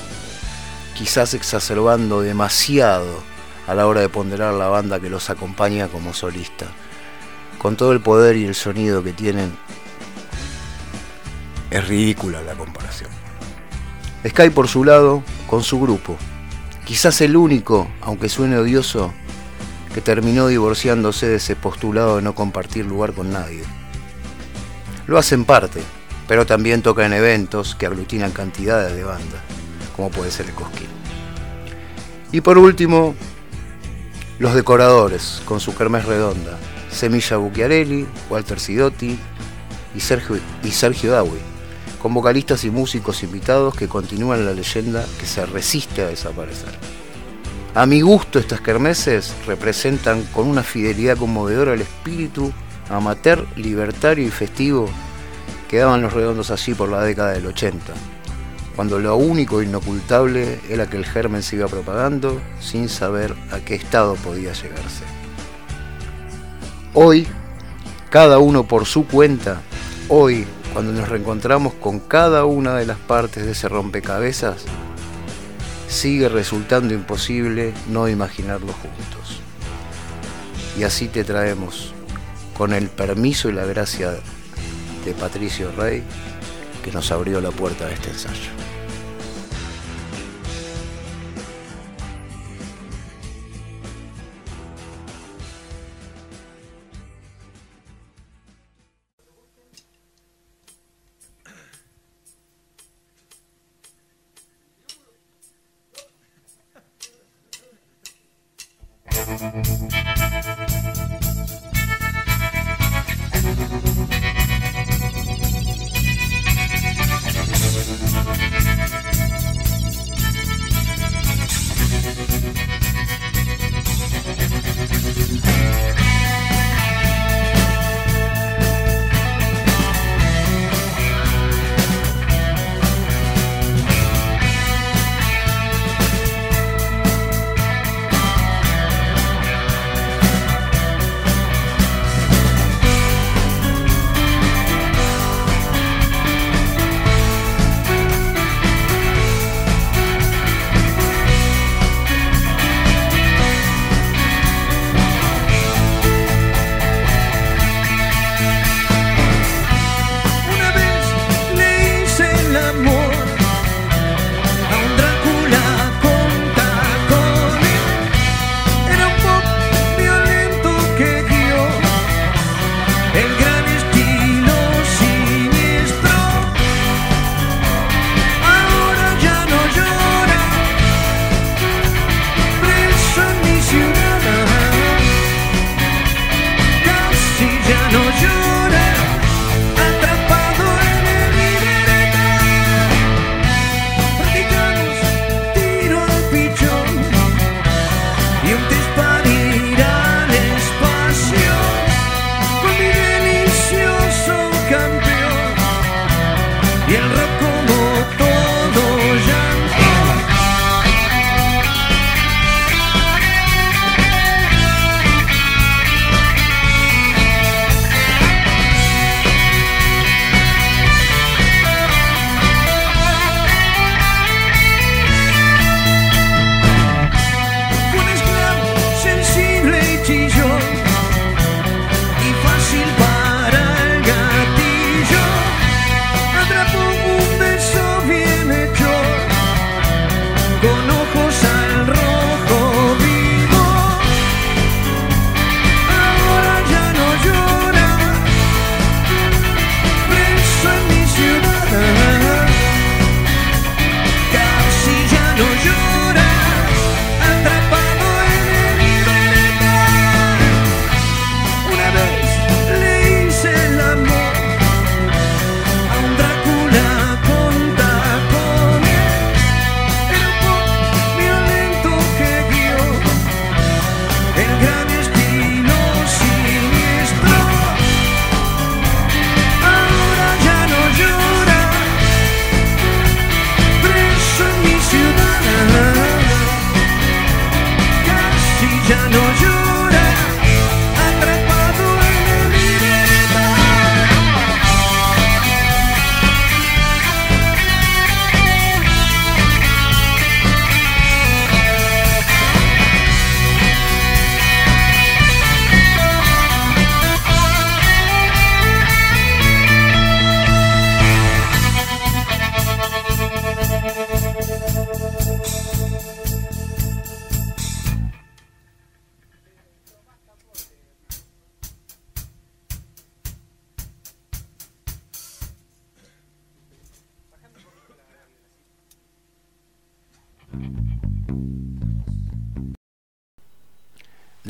quizás 0.96 1.34
exacerbando 1.34 2.20
demasiado 2.20 3.24
a 3.66 3.74
la 3.74 3.88
hora 3.88 4.02
de 4.02 4.08
ponderar 4.08 4.54
la 4.54 4.68
banda 4.68 5.00
que 5.00 5.10
los 5.10 5.30
acompaña 5.30 5.88
como 5.88 6.14
solista, 6.14 6.66
con 7.58 7.76
todo 7.76 7.90
el 7.90 8.00
poder 8.00 8.36
y 8.36 8.44
el 8.44 8.54
sonido 8.54 9.02
que 9.02 9.12
tienen 9.12 9.50
es 11.70 11.86
ridícula 11.86 12.42
la 12.42 12.54
comparación. 12.54 13.10
Sky 14.26 14.50
por 14.50 14.68
su 14.68 14.84
lado, 14.84 15.22
con 15.46 15.62
su 15.62 15.80
grupo. 15.80 16.16
Quizás 16.84 17.20
el 17.20 17.36
único, 17.36 17.88
aunque 18.00 18.28
suene 18.28 18.58
odioso, 18.58 19.12
que 19.94 20.00
terminó 20.00 20.48
divorciándose 20.48 21.26
de 21.26 21.36
ese 21.36 21.56
postulado 21.56 22.16
de 22.16 22.22
no 22.22 22.34
compartir 22.34 22.84
lugar 22.84 23.12
con 23.12 23.32
nadie. 23.32 23.62
Lo 25.06 25.18
hace 25.18 25.34
en 25.34 25.44
parte, 25.44 25.80
pero 26.28 26.46
también 26.46 26.82
toca 26.82 27.06
en 27.06 27.12
eventos 27.12 27.74
que 27.74 27.86
aglutinan 27.86 28.32
cantidades 28.32 28.94
de 28.94 29.04
bandas, 29.04 29.40
como 29.96 30.10
puede 30.10 30.30
ser 30.30 30.46
el 30.46 30.52
Cosquín. 30.52 30.88
Y 32.32 32.40
por 32.40 32.58
último, 32.58 33.14
los 34.38 34.54
decoradores, 34.54 35.42
con 35.44 35.60
su 35.60 35.74
kermés 35.74 36.04
redonda, 36.04 36.58
Semilla 36.90 37.36
Bucchiarelli, 37.36 38.06
Walter 38.28 38.60
Sidotti 38.60 39.18
y 39.94 40.00
Sergio, 40.00 40.38
y 40.62 40.70
Sergio 40.70 41.12
Dawi 41.12 41.50
con 42.00 42.14
vocalistas 42.14 42.64
y 42.64 42.70
músicos 42.70 43.22
invitados 43.22 43.74
que 43.74 43.88
continúan 43.88 44.46
la 44.46 44.52
leyenda 44.52 45.04
que 45.18 45.26
se 45.26 45.44
resiste 45.46 46.02
a 46.02 46.08
desaparecer. 46.08 46.70
A 47.74 47.86
mi 47.86 48.00
gusto 48.00 48.38
estas 48.38 48.60
kermeses 48.60 49.34
representan 49.46 50.24
con 50.32 50.48
una 50.48 50.62
fidelidad 50.62 51.16
conmovedora 51.16 51.74
el 51.74 51.82
espíritu 51.82 52.52
amateur, 52.88 53.46
libertario 53.56 54.26
y 54.26 54.30
festivo 54.30 54.88
que 55.68 55.78
daban 55.78 56.02
los 56.02 56.12
redondos 56.12 56.50
allí 56.50 56.74
por 56.74 56.88
la 56.88 57.02
década 57.02 57.32
del 57.32 57.46
80, 57.46 57.92
cuando 58.74 58.98
lo 58.98 59.14
único 59.16 59.62
inocultable 59.62 60.58
era 60.68 60.90
que 60.90 60.96
el 60.96 61.04
germen 61.04 61.44
se 61.44 61.56
iba 61.56 61.68
propagando 61.68 62.40
sin 62.60 62.88
saber 62.88 63.36
a 63.52 63.58
qué 63.58 63.76
estado 63.76 64.16
podía 64.16 64.52
llegarse. 64.52 65.04
Hoy, 66.92 67.28
cada 68.08 68.38
uno 68.38 68.64
por 68.64 68.84
su 68.86 69.06
cuenta, 69.06 69.60
hoy 70.08 70.44
cuando 70.72 70.92
nos 70.92 71.08
reencontramos 71.08 71.74
con 71.74 71.98
cada 71.98 72.44
una 72.44 72.76
de 72.76 72.86
las 72.86 72.98
partes 72.98 73.44
de 73.44 73.52
ese 73.52 73.68
rompecabezas, 73.68 74.64
sigue 75.88 76.28
resultando 76.28 76.94
imposible 76.94 77.74
no 77.88 78.08
imaginarlo 78.08 78.72
juntos. 78.72 79.40
Y 80.78 80.84
así 80.84 81.08
te 81.08 81.24
traemos, 81.24 81.92
con 82.56 82.72
el 82.72 82.88
permiso 82.88 83.48
y 83.48 83.52
la 83.52 83.64
gracia 83.64 84.12
de 85.04 85.12
Patricio 85.14 85.72
Rey, 85.72 86.04
que 86.84 86.92
nos 86.92 87.10
abrió 87.10 87.40
la 87.40 87.50
puerta 87.50 87.86
de 87.86 87.94
este 87.94 88.10
ensayo. 88.10 88.59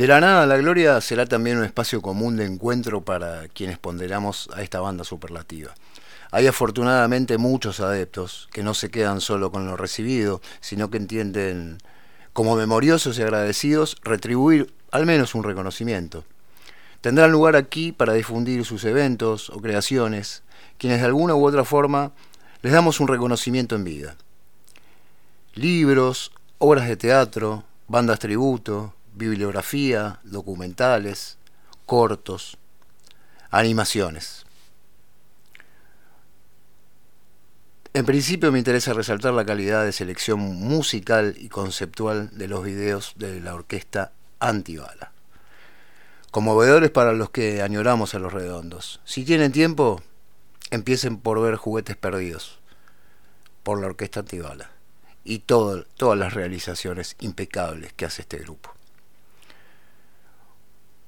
De 0.00 0.06
la 0.06 0.18
nada 0.18 0.46
la 0.46 0.56
gloria 0.56 0.98
será 1.02 1.26
también 1.26 1.58
un 1.58 1.64
espacio 1.64 2.00
común 2.00 2.38
de 2.38 2.46
encuentro 2.46 3.02
para 3.02 3.48
quienes 3.48 3.76
ponderamos 3.76 4.48
a 4.54 4.62
esta 4.62 4.80
banda 4.80 5.04
superlativa. 5.04 5.74
Hay 6.30 6.46
afortunadamente 6.46 7.36
muchos 7.36 7.80
adeptos 7.80 8.48
que 8.50 8.62
no 8.62 8.72
se 8.72 8.90
quedan 8.90 9.20
solo 9.20 9.52
con 9.52 9.66
lo 9.66 9.76
recibido, 9.76 10.40
sino 10.62 10.88
que 10.88 10.96
entienden 10.96 11.76
como 12.32 12.56
memoriosos 12.56 13.18
y 13.18 13.22
agradecidos 13.22 13.98
retribuir 14.02 14.72
al 14.90 15.04
menos 15.04 15.34
un 15.34 15.44
reconocimiento. 15.44 16.24
Tendrán 17.02 17.30
lugar 17.30 17.54
aquí 17.54 17.92
para 17.92 18.14
difundir 18.14 18.64
sus 18.64 18.84
eventos 18.84 19.50
o 19.50 19.60
creaciones, 19.60 20.42
quienes 20.78 21.00
de 21.00 21.08
alguna 21.08 21.34
u 21.34 21.46
otra 21.46 21.66
forma 21.66 22.12
les 22.62 22.72
damos 22.72 23.00
un 23.00 23.08
reconocimiento 23.08 23.76
en 23.76 23.84
vida. 23.84 24.16
Libros, 25.52 26.32
obras 26.56 26.88
de 26.88 26.96
teatro, 26.96 27.64
bandas 27.86 28.18
tributo, 28.18 28.94
bibliografía, 29.20 30.18
documentales, 30.24 31.36
cortos, 31.84 32.56
animaciones. 33.50 34.46
En 37.92 38.06
principio 38.06 38.50
me 38.50 38.58
interesa 38.58 38.94
resaltar 38.94 39.34
la 39.34 39.44
calidad 39.44 39.84
de 39.84 39.92
selección 39.92 40.40
musical 40.40 41.34
y 41.36 41.48
conceptual 41.48 42.30
de 42.36 42.48
los 42.48 42.64
videos 42.64 43.12
de 43.16 43.40
la 43.40 43.54
orquesta 43.54 44.12
Antibala. 44.38 45.12
Conmovedores 46.30 46.90
para 46.90 47.12
los 47.12 47.30
que 47.30 47.60
añoramos 47.60 48.14
a 48.14 48.20
los 48.20 48.32
redondos. 48.32 49.00
Si 49.04 49.24
tienen 49.24 49.52
tiempo, 49.52 50.02
empiecen 50.70 51.18
por 51.18 51.42
ver 51.42 51.56
Juguetes 51.56 51.96
Perdidos, 51.96 52.58
por 53.64 53.80
la 53.80 53.88
orquesta 53.88 54.20
Antibala, 54.20 54.70
y 55.24 55.40
todas 55.40 55.84
las 56.16 56.32
realizaciones 56.32 57.16
impecables 57.20 57.92
que 57.92 58.06
hace 58.06 58.22
este 58.22 58.38
grupo. 58.38 58.79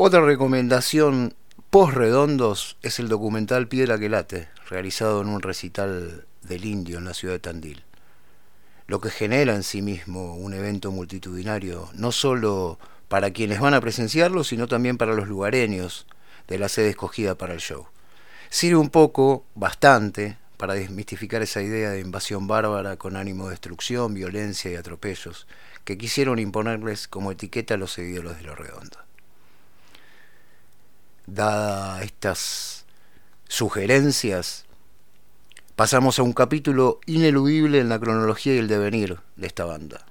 Otra 0.04 0.20
recomendación 0.20 1.32
post 1.70 1.94
redondos 1.94 2.76
es 2.82 2.98
el 2.98 3.06
documental 3.08 3.68
Piedra 3.68 4.00
que 4.00 4.08
late, 4.08 4.48
realizado 4.68 5.22
en 5.22 5.28
un 5.28 5.40
recital 5.40 6.26
del 6.42 6.64
indio 6.64 6.98
en 6.98 7.04
la 7.04 7.14
ciudad 7.14 7.34
de 7.34 7.38
Tandil. 7.38 7.84
Lo 8.88 9.00
que 9.00 9.10
genera 9.10 9.54
en 9.54 9.62
sí 9.62 9.80
mismo 9.80 10.34
un 10.34 10.54
evento 10.54 10.90
multitudinario, 10.90 11.88
no 11.94 12.10
solo 12.10 12.80
para 13.06 13.30
quienes 13.30 13.60
van 13.60 13.74
a 13.74 13.80
presenciarlo, 13.80 14.42
sino 14.42 14.66
también 14.66 14.98
para 14.98 15.14
los 15.14 15.28
lugareños 15.28 16.08
de 16.48 16.58
la 16.58 16.68
sede 16.68 16.88
escogida 16.88 17.36
para 17.36 17.54
el 17.54 17.60
show. 17.60 17.86
Sirve 18.50 18.78
un 18.78 18.90
poco, 18.90 19.44
bastante, 19.54 20.36
para 20.56 20.74
desmistificar 20.74 21.42
esa 21.42 21.62
idea 21.62 21.90
de 21.90 22.00
invasión 22.00 22.48
bárbara 22.48 22.96
con 22.96 23.14
ánimo 23.14 23.44
de 23.44 23.50
destrucción, 23.50 24.14
violencia 24.14 24.68
y 24.68 24.74
atropellos 24.74 25.46
que 25.84 25.96
quisieron 25.96 26.40
imponerles 26.40 27.06
como 27.06 27.30
etiqueta 27.30 27.74
a 27.74 27.76
los 27.76 27.92
seguidores 27.92 28.38
de 28.38 28.42
lo 28.42 28.56
redondo. 28.56 28.98
Dadas 31.26 32.02
estas 32.02 32.84
sugerencias, 33.48 34.64
pasamos 35.76 36.18
a 36.18 36.22
un 36.22 36.32
capítulo 36.32 37.00
ineludible 37.06 37.78
en 37.78 37.88
la 37.88 37.98
cronología 37.98 38.54
y 38.54 38.58
el 38.58 38.68
devenir 38.68 39.20
de 39.36 39.46
esta 39.46 39.64
banda. 39.64 40.06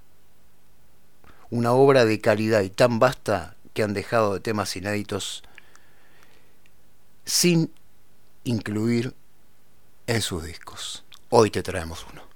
Una 1.50 1.74
obra 1.74 2.06
de 2.06 2.22
calidad 2.22 2.62
y 2.62 2.70
tan 2.70 3.00
vasta 3.00 3.56
que 3.74 3.84
han 3.84 3.94
dejado 3.94 4.34
de 4.34 4.40
temas 4.40 4.76
inéditos 4.76 5.44
sin 7.26 7.74
incluir 8.44 9.14
en 10.08 10.22
sus 10.22 10.44
discos. 10.44 11.04
Hoy 11.30 11.52
te 11.52 11.64
traemos 11.64 12.06
uno. 12.12 12.31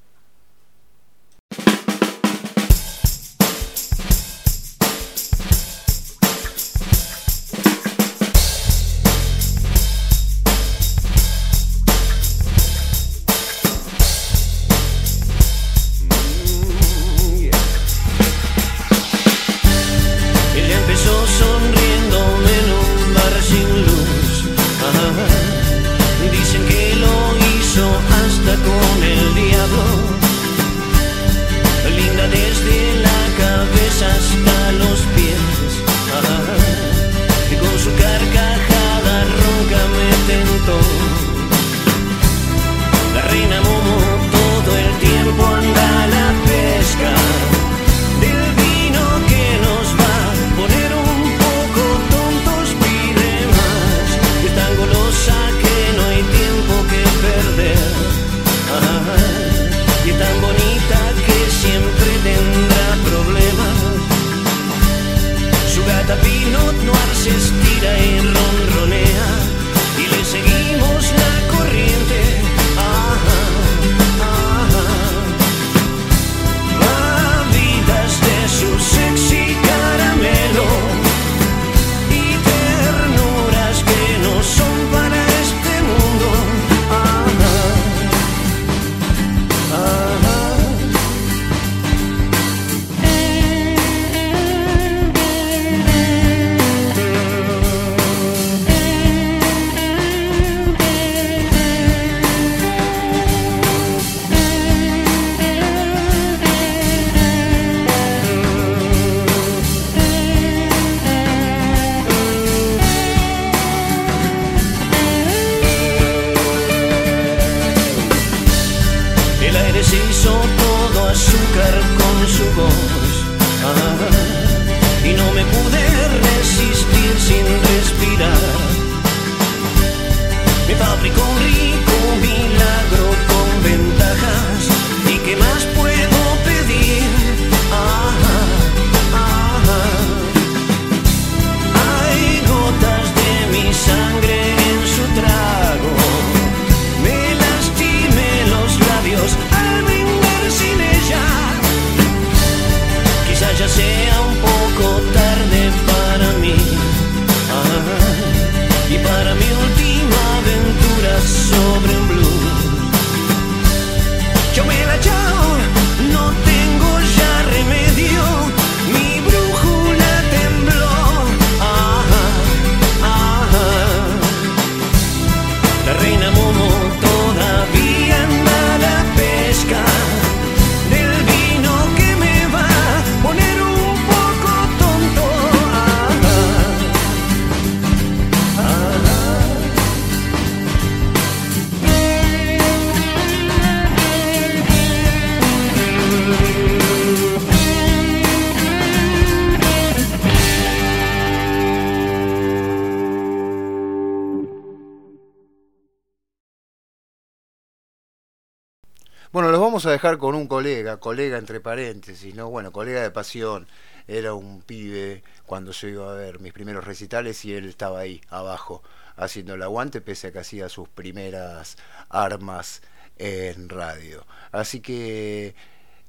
Bueno, 209.35 209.51
los 209.51 209.59
vamos 209.59 209.85
a 209.85 209.91
dejar 209.91 210.17
con 210.17 210.33
un 210.33 210.47
colega, 210.47 210.95
colega 210.95 211.37
entre 211.37 211.59
paréntesis, 211.59 212.33
¿no? 212.35 212.49
Bueno, 212.49 212.71
colega 212.71 213.01
de 213.01 213.11
pasión. 213.11 213.67
Era 214.07 214.33
un 214.33 214.61
pibe 214.61 215.23
cuando 215.45 215.73
yo 215.73 215.89
iba 215.89 216.09
a 216.09 216.15
ver 216.15 216.39
mis 216.39 216.53
primeros 216.53 216.85
recitales 216.85 217.43
y 217.43 217.53
él 217.53 217.67
estaba 217.67 217.99
ahí, 217.99 218.21
abajo, 218.29 218.81
haciendo 219.17 219.55
el 219.55 219.61
aguante, 219.61 219.99
pese 219.99 220.27
a 220.27 220.31
que 220.31 220.39
hacía 220.39 220.69
sus 220.69 220.87
primeras 220.87 221.75
armas 222.07 222.81
en 223.17 223.67
radio. 223.67 224.25
Así 224.53 224.79
que 224.79 225.53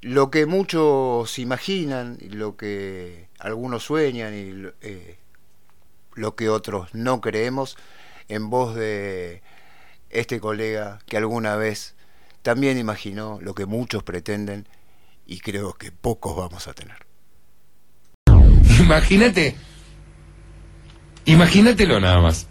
lo 0.02 0.30
que 0.30 0.46
muchos 0.46 1.40
imaginan, 1.40 2.18
lo 2.30 2.56
que 2.56 3.28
algunos 3.40 3.82
sueñan 3.82 4.34
y 4.34 4.72
eh, 4.82 5.18
lo 6.14 6.36
que 6.36 6.48
otros 6.48 6.94
no 6.94 7.20
creemos, 7.20 7.76
en 8.28 8.50
voz 8.50 8.76
de 8.76 9.42
este 10.10 10.38
colega 10.38 11.00
que 11.06 11.16
alguna 11.16 11.56
vez 11.56 11.95
también 12.46 12.78
imaginó 12.78 13.40
lo 13.42 13.56
que 13.56 13.66
muchos 13.66 14.04
pretenden 14.04 14.68
y 15.26 15.40
creo 15.40 15.72
que 15.72 15.90
pocos 15.90 16.36
vamos 16.36 16.68
a 16.68 16.74
tener. 16.74 16.94
Imagínate, 18.78 19.56
imagínatelo 21.24 21.98
nada 21.98 22.20
más. 22.20 22.46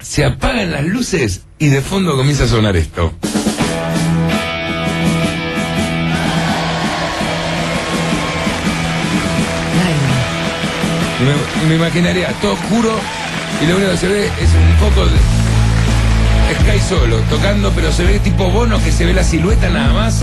Se 0.00 0.24
apagan 0.24 0.72
las 0.72 0.84
luces 0.84 1.44
y 1.60 1.68
de 1.68 1.80
fondo 1.80 2.16
comienza 2.16 2.42
a 2.42 2.48
sonar 2.48 2.74
esto. 2.74 3.12
Me, 11.20 11.68
me 11.68 11.74
imaginaría 11.76 12.32
todo 12.40 12.54
oscuro 12.54 12.98
y 13.62 13.66
lo 13.66 13.76
único 13.76 13.92
que 13.92 13.96
se 13.96 14.08
ve 14.08 14.24
es 14.26 14.50
un 14.54 14.76
poco 14.80 15.06
de, 15.06 15.43
Sky 16.52 16.78
solo, 16.78 17.16
tocando, 17.30 17.72
pero 17.72 17.90
se 17.90 18.04
ve 18.04 18.18
tipo 18.18 18.50
bono 18.50 18.78
que 18.82 18.92
se 18.92 19.06
ve 19.06 19.14
la 19.14 19.24
silueta 19.24 19.70
nada 19.70 19.92
más. 19.92 20.22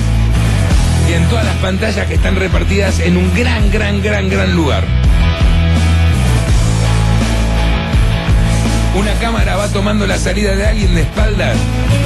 Y 1.09 1.13
en 1.13 1.27
todas 1.29 1.45
las 1.45 1.55
pantallas 1.57 2.07
que 2.07 2.13
están 2.13 2.35
repartidas 2.35 2.99
en 2.99 3.17
un 3.17 3.33
gran, 3.33 3.71
gran, 3.71 4.01
gran, 4.01 4.29
gran 4.29 4.55
lugar. 4.55 4.83
Una 8.95 9.13
cámara 9.15 9.55
va 9.55 9.67
tomando 9.69 10.05
la 10.05 10.17
salida 10.17 10.55
de 10.55 10.67
alguien 10.67 10.93
de 10.93 11.01
espaldas 11.01 11.57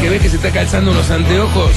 que 0.01 0.09
ve 0.09 0.20
que 0.20 0.30
se 0.30 0.38
está 0.38 0.51
calzando 0.51 0.91
unos 0.91 1.09
anteojos. 1.11 1.72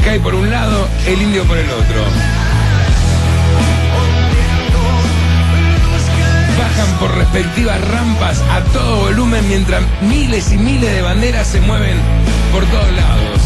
Sky 0.00 0.18
por 0.20 0.34
un 0.34 0.50
lado, 0.50 0.88
el 1.06 1.22
indio 1.22 1.44
por 1.44 1.58
el 1.58 1.70
otro. 1.70 2.35
Bajan 6.58 6.98
por 6.98 7.14
respectivas 7.16 7.80
rampas 7.88 8.42
a 8.50 8.60
todo 8.72 8.96
volumen 9.00 9.46
mientras 9.48 9.82
miles 10.02 10.52
y 10.52 10.58
miles 10.58 10.92
de 10.92 11.02
banderas 11.02 11.46
se 11.46 11.60
mueven 11.60 11.98
por 12.52 12.64
todos 12.66 12.92
lados. 12.92 13.40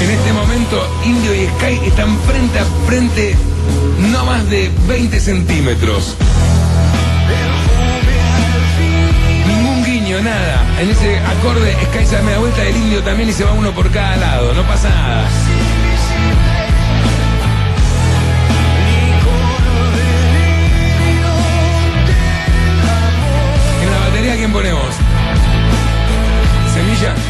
En 0.00 0.10
este 0.10 0.32
momento, 0.34 0.86
Indio 1.06 1.34
y 1.34 1.46
Sky 1.46 1.86
están 1.86 2.18
frente 2.20 2.58
a 2.58 2.64
frente 2.86 3.36
no 4.12 4.24
más 4.26 4.48
de 4.50 4.70
20 4.86 5.18
centímetros. 5.18 6.16
Nada. 10.22 10.64
En 10.80 10.90
ese 10.90 11.18
acorde 11.18 11.72
Sky 11.86 12.06
se 12.06 12.16
da 12.16 12.22
media 12.22 12.38
vuelta 12.38 12.62
del 12.62 12.76
indio 12.76 13.02
también 13.02 13.28
y 13.28 13.32
se 13.32 13.44
va 13.44 13.52
uno 13.52 13.72
por 13.72 13.90
cada 13.90 14.16
lado. 14.16 14.54
No 14.54 14.62
pasa 14.62 14.88
nada. 14.88 15.28
En 23.82 23.90
la 23.90 23.98
batería, 23.98 24.36
¿quién 24.36 24.52
ponemos? 24.52 24.94
¿Semilla? 26.74 27.14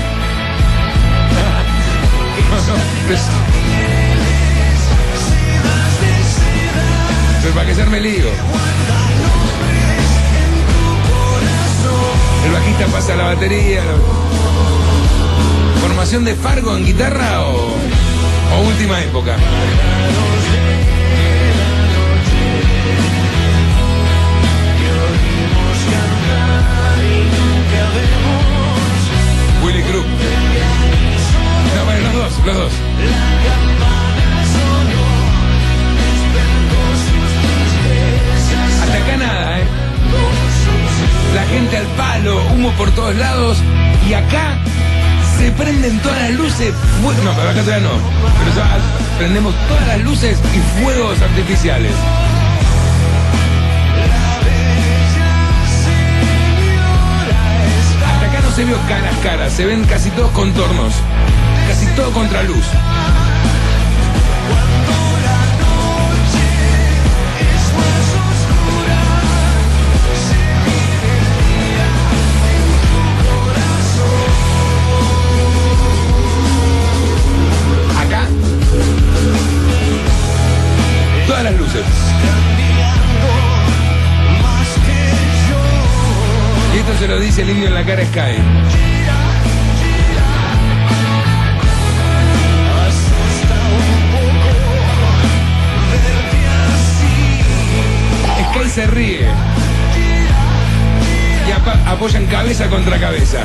Pero 7.43 7.55
para 7.55 7.67
que 7.67 7.75
se 7.75 7.87
me 7.87 8.01
lío. 8.01 8.31
El 12.45 12.53
bajista 12.53 12.87
pasa 12.87 13.17
la 13.17 13.25
batería. 13.25 13.83
¿Formación 15.81 16.25
de 16.25 16.35
Fargo 16.35 16.77
en 16.77 16.85
guitarra 16.85 17.43
o, 17.43 17.75
o 18.55 18.61
última 18.67 19.01
época? 19.03 19.37
Willy 29.65 29.83
Crook. 29.83 30.07
No, 31.75 32.01
los 32.01 32.15
dos, 32.15 32.47
los 32.47 32.57
dos. 32.57 32.73
Gente 41.55 41.77
al 41.77 41.87
palo, 41.97 42.43
humo 42.53 42.73
por 42.73 42.91
todos 42.91 43.15
lados 43.15 43.59
y 44.09 44.13
acá 44.13 44.59
se 45.39 45.53
prenden 45.53 46.01
todas 46.01 46.21
las 46.23 46.33
luces. 46.33 46.75
No, 47.01 47.33
pero 47.37 47.51
acá 47.51 47.61
todavía 47.63 47.89
no. 47.89 47.95
Pero 48.39 48.57
ya 48.57 48.79
prendemos 49.19 49.55
todas 49.69 49.87
las 49.87 50.01
luces 50.01 50.39
y 50.53 50.83
fuegos 50.83 51.21
artificiales. 51.23 51.93
Hasta 58.05 58.27
acá 58.27 58.41
no 58.41 58.51
se 58.51 58.65
vio 58.65 58.77
caras 58.89 59.17
caras, 59.23 59.53
se 59.53 59.65
ven 59.65 59.85
casi 59.85 60.11
todos 60.11 60.33
contornos, 60.33 60.93
casi 61.69 61.87
todo 61.95 62.11
contra 62.11 62.43
Y 86.75 86.79
esto 86.79 86.99
se 86.99 87.07
lo 87.07 87.21
dice 87.21 87.43
el 87.43 87.51
indio 87.51 87.69
en 87.69 87.75
la 87.75 87.85
cara 87.85 88.05
Sky. 88.05 88.37
Sky 98.51 98.69
se 98.69 98.87
ríe. 98.89 99.29
Y 101.47 101.89
apoyan 101.89 102.27
cabeza 102.27 102.69
contra 102.69 102.99
cabeza. 102.99 103.39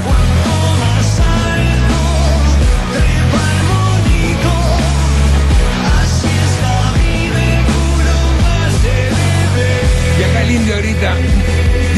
Y 10.20 10.24
acá 10.24 10.42
el 10.42 10.52
indio 10.52 10.78
grita, 10.78 11.16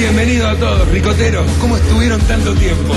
bienvenido 0.02 0.48
a 0.48 0.56
todos, 0.56 0.88
ricoteros, 0.88 1.46
¿cómo 1.60 1.78
estuvieron 1.78 2.20
tanto 2.22 2.56
tiempo? 2.56 2.96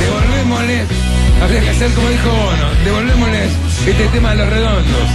Devolvémosles, 0.00 0.88
habría 1.42 1.60
que 1.60 1.70
hacer 1.70 1.90
como 1.90 2.08
dijo 2.08 2.30
Bono, 2.30 2.74
devolvémosles 2.84 3.50
este 3.86 4.08
tema 4.08 4.30
de 4.30 4.36
los 4.36 4.48
redondos. 4.48 5.08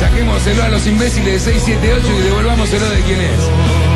Saquémoselo 0.00 0.64
a 0.64 0.68
los 0.68 0.84
imbéciles 0.84 1.44
de 1.44 1.52
678 1.52 2.06
y 2.12 2.22
devolvámoselo 2.24 2.90
de 2.90 3.00
quién 3.02 3.20
es. 3.20 3.87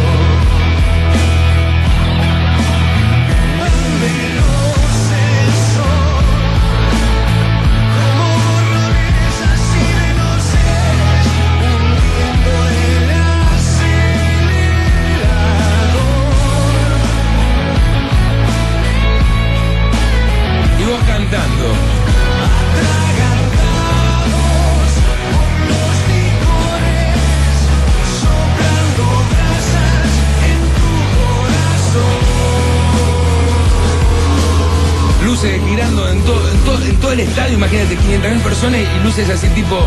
el 37.12 37.20
estadio, 37.20 37.54
imagínate, 37.54 37.98
500.000 37.98 38.40
personas 38.40 38.80
y 38.80 39.04
luces 39.04 39.28
así 39.28 39.46
tipo 39.48 39.78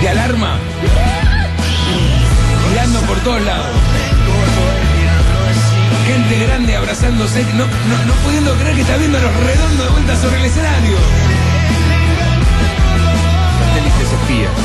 de 0.00 0.08
alarma. 0.08 0.58
Mirando 2.70 3.00
por 3.00 3.18
todos 3.20 3.42
lados. 3.42 3.66
Gente 6.06 6.46
grande 6.46 6.76
abrazándose, 6.76 7.44
no, 7.54 7.64
no, 7.64 8.04
no 8.06 8.14
pudiendo 8.24 8.54
creer 8.54 8.76
que 8.76 8.82
está 8.82 8.96
viendo 8.96 9.18
a 9.18 9.22
los 9.22 9.34
redondos 9.34 9.86
de 9.86 9.92
vuelta 9.92 10.16
sobre 10.16 10.38
el 10.38 10.44
escenario. 10.44 10.96
Espías. 14.06 14.55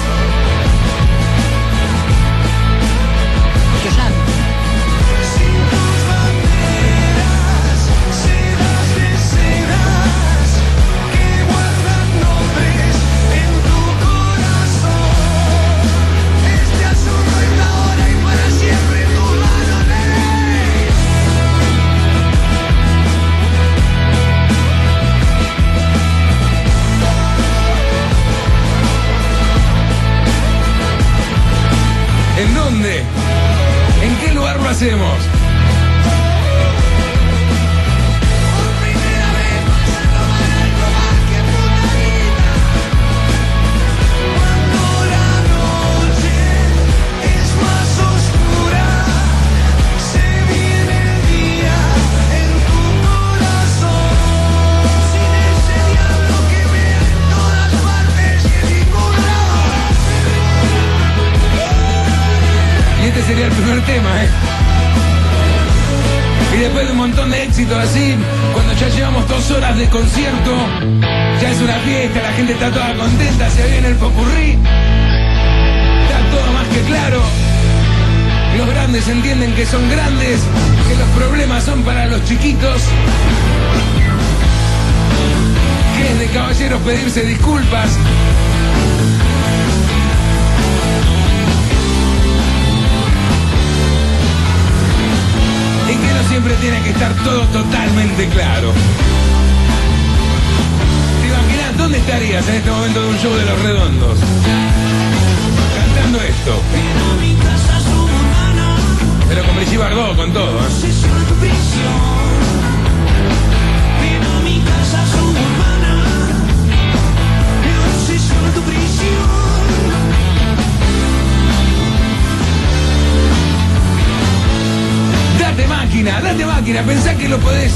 lo 127.31 127.39
podés. 127.39 127.71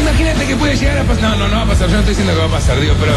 Imagínate 0.00 0.46
que 0.46 0.54
puede 0.54 0.76
llegar 0.76 0.98
a 0.98 1.02
pasar. 1.02 1.22
No, 1.22 1.36
no, 1.36 1.48
no 1.48 1.56
va 1.56 1.62
a 1.62 1.66
pasar. 1.66 1.88
Yo 1.88 1.94
no 1.94 1.98
estoy 1.98 2.14
diciendo 2.14 2.32
que 2.32 2.38
va 2.38 2.46
a 2.46 2.60
pasar, 2.60 2.80
digo, 2.80 2.94
pero 3.00 3.12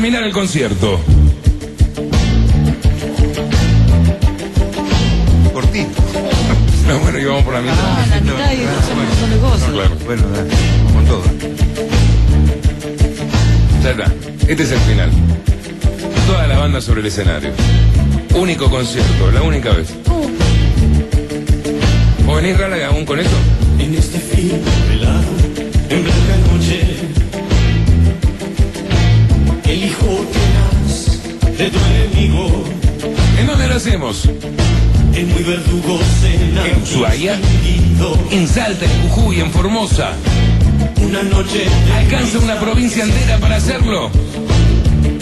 terminar 0.00 0.24
el 0.24 0.32
concierto. 0.32 0.98
Cortito. 5.52 5.90
No, 6.88 6.98
bueno, 7.00 7.18
y 7.18 7.24
vamos 7.24 7.44
por 7.44 7.52
la 7.54 7.60
mitad. 7.60 7.76
Ah, 7.78 8.06
la 8.08 8.20
mitad 8.20 8.52
y 8.52 8.62
escuchan 8.62 8.98
un 8.98 9.06
montón 9.06 9.30
de 9.30 9.36
cosas. 9.36 9.70
Claro. 9.70 9.96
Bueno, 10.06 10.22
dale, 10.30 10.50
con 10.92 11.04
todo. 11.04 11.22
Ya 13.84 13.90
está. 13.90 14.12
Este 14.48 14.62
es 14.64 14.72
el 14.72 14.78
final. 14.80 15.10
Toda 16.26 16.46
la 16.48 16.58
banda 16.58 16.80
sobre 16.80 17.00
el 17.02 17.06
escenario. 17.06 17.52
Único 18.34 18.68
concierto, 18.70 19.30
la 19.30 19.42
única 19.42 19.70
vez. 19.70 19.94
¿O 22.26 22.34
venís 22.34 22.58
rara 22.58 22.88
aún 22.88 23.04
con 23.04 23.20
esto? 23.20 23.36
En 23.78 23.94
este 23.94 24.18
fin 24.18 24.60
¿En 33.40 33.46
dónde 33.46 33.68
lo 33.68 33.74
hacemos? 33.74 34.28
el 35.14 35.26
muy 35.28 35.42
verdugo 35.42 35.98
¿En 36.62 36.82
Ushuaia? 36.82 37.38
En 38.30 38.46
Salta, 38.46 38.84
en 38.84 39.08
Jujuy, 39.08 39.40
en 39.40 39.50
Formosa. 39.50 40.12
Una 41.02 41.22
noche 41.22 41.64
¿Alcanza 41.96 42.38
una 42.38 42.60
provincia 42.60 43.02
entera 43.02 43.38
para 43.38 43.56
hacerlo? 43.56 44.10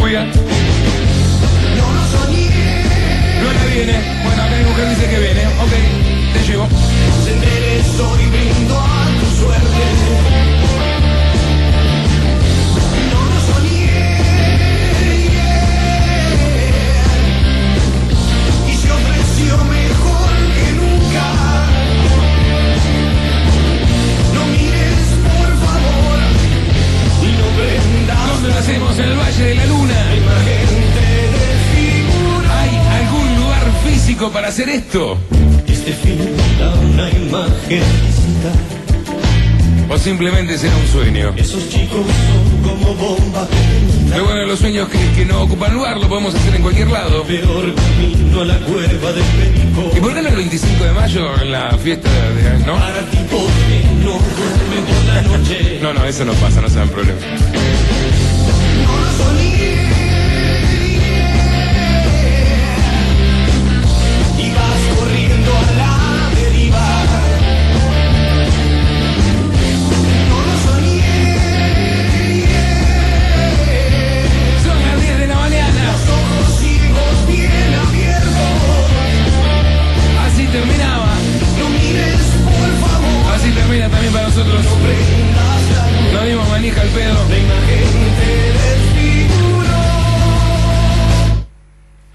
Oiga, 0.02 0.24
no 0.24 1.92
lo 1.92 2.18
soñé, 2.18 2.82
no 3.40 3.52
la 3.52 3.64
viene. 3.72 3.92
Bueno, 4.24 4.42
acá 4.42 4.56
mi 4.56 4.64
mujer 4.64 4.88
dice 4.90 5.10
que 5.10 5.18
viene. 5.20 5.46
Ok, 5.62 5.72
te 6.34 6.50
llevo. 6.50 6.68
se 7.24 7.34
enderezó 7.34 8.16
y 8.20 8.26
brindo 8.30 8.80
a 8.80 9.06
tu 9.20 9.42
suerte. 9.44 10.47
Para 34.48 34.54
hacer 34.54 34.68
esto? 34.70 35.18
Este 35.66 35.92
fin 35.92 36.18
da 36.58 36.74
una 36.74 37.10
imagen. 37.10 37.82
¿O 39.90 39.98
simplemente 39.98 40.56
será 40.56 40.74
un 40.74 40.86
sueño? 40.86 41.34
Esos 41.36 41.68
chicos 41.68 42.06
son 42.06 42.62
como 42.62 42.94
bombas 42.94 43.48
Lo 44.16 44.24
bueno 44.24 44.40
de 44.40 44.46
los 44.46 44.58
sueños 44.58 44.88
que, 44.88 44.98
que 45.16 45.26
no 45.26 45.42
ocupan 45.42 45.74
lugar, 45.74 45.98
lo 45.98 46.08
podemos 46.08 46.34
hacer 46.34 46.54
en 46.54 46.62
cualquier 46.62 46.88
lado. 46.88 47.24
peor 47.24 47.74
camino 47.74 48.40
a 48.40 48.44
la 48.46 48.58
cueva 48.60 49.12
del. 49.12 49.96
¿Y 49.96 50.00
por 50.00 50.14
qué 50.14 50.22
no 50.22 50.28
el 50.28 50.36
25 50.36 50.84
de 50.84 50.92
mayo 50.92 51.42
en 51.42 51.52
la 51.52 51.76
fiesta 51.76 52.08
de... 52.10 52.58
¿no? 52.64 52.74
Para 52.74 53.04
que 53.10 53.18
no 54.02 54.18
por 54.18 55.14
la 55.14 55.22
noche. 55.22 55.78
No, 55.82 55.92
no, 55.92 56.04
eso 56.06 56.24
no 56.24 56.32
pasa, 56.34 56.62
no 56.62 56.70
se 56.70 56.78
dan 56.78 56.88
problema. 56.88 57.20
No 58.86 58.96
lo 58.96 59.12
soñé. 59.24 60.07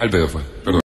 Al 0.03 0.09
pedo 0.09 0.27
fue, 0.27 0.41
perdón. 0.65 0.82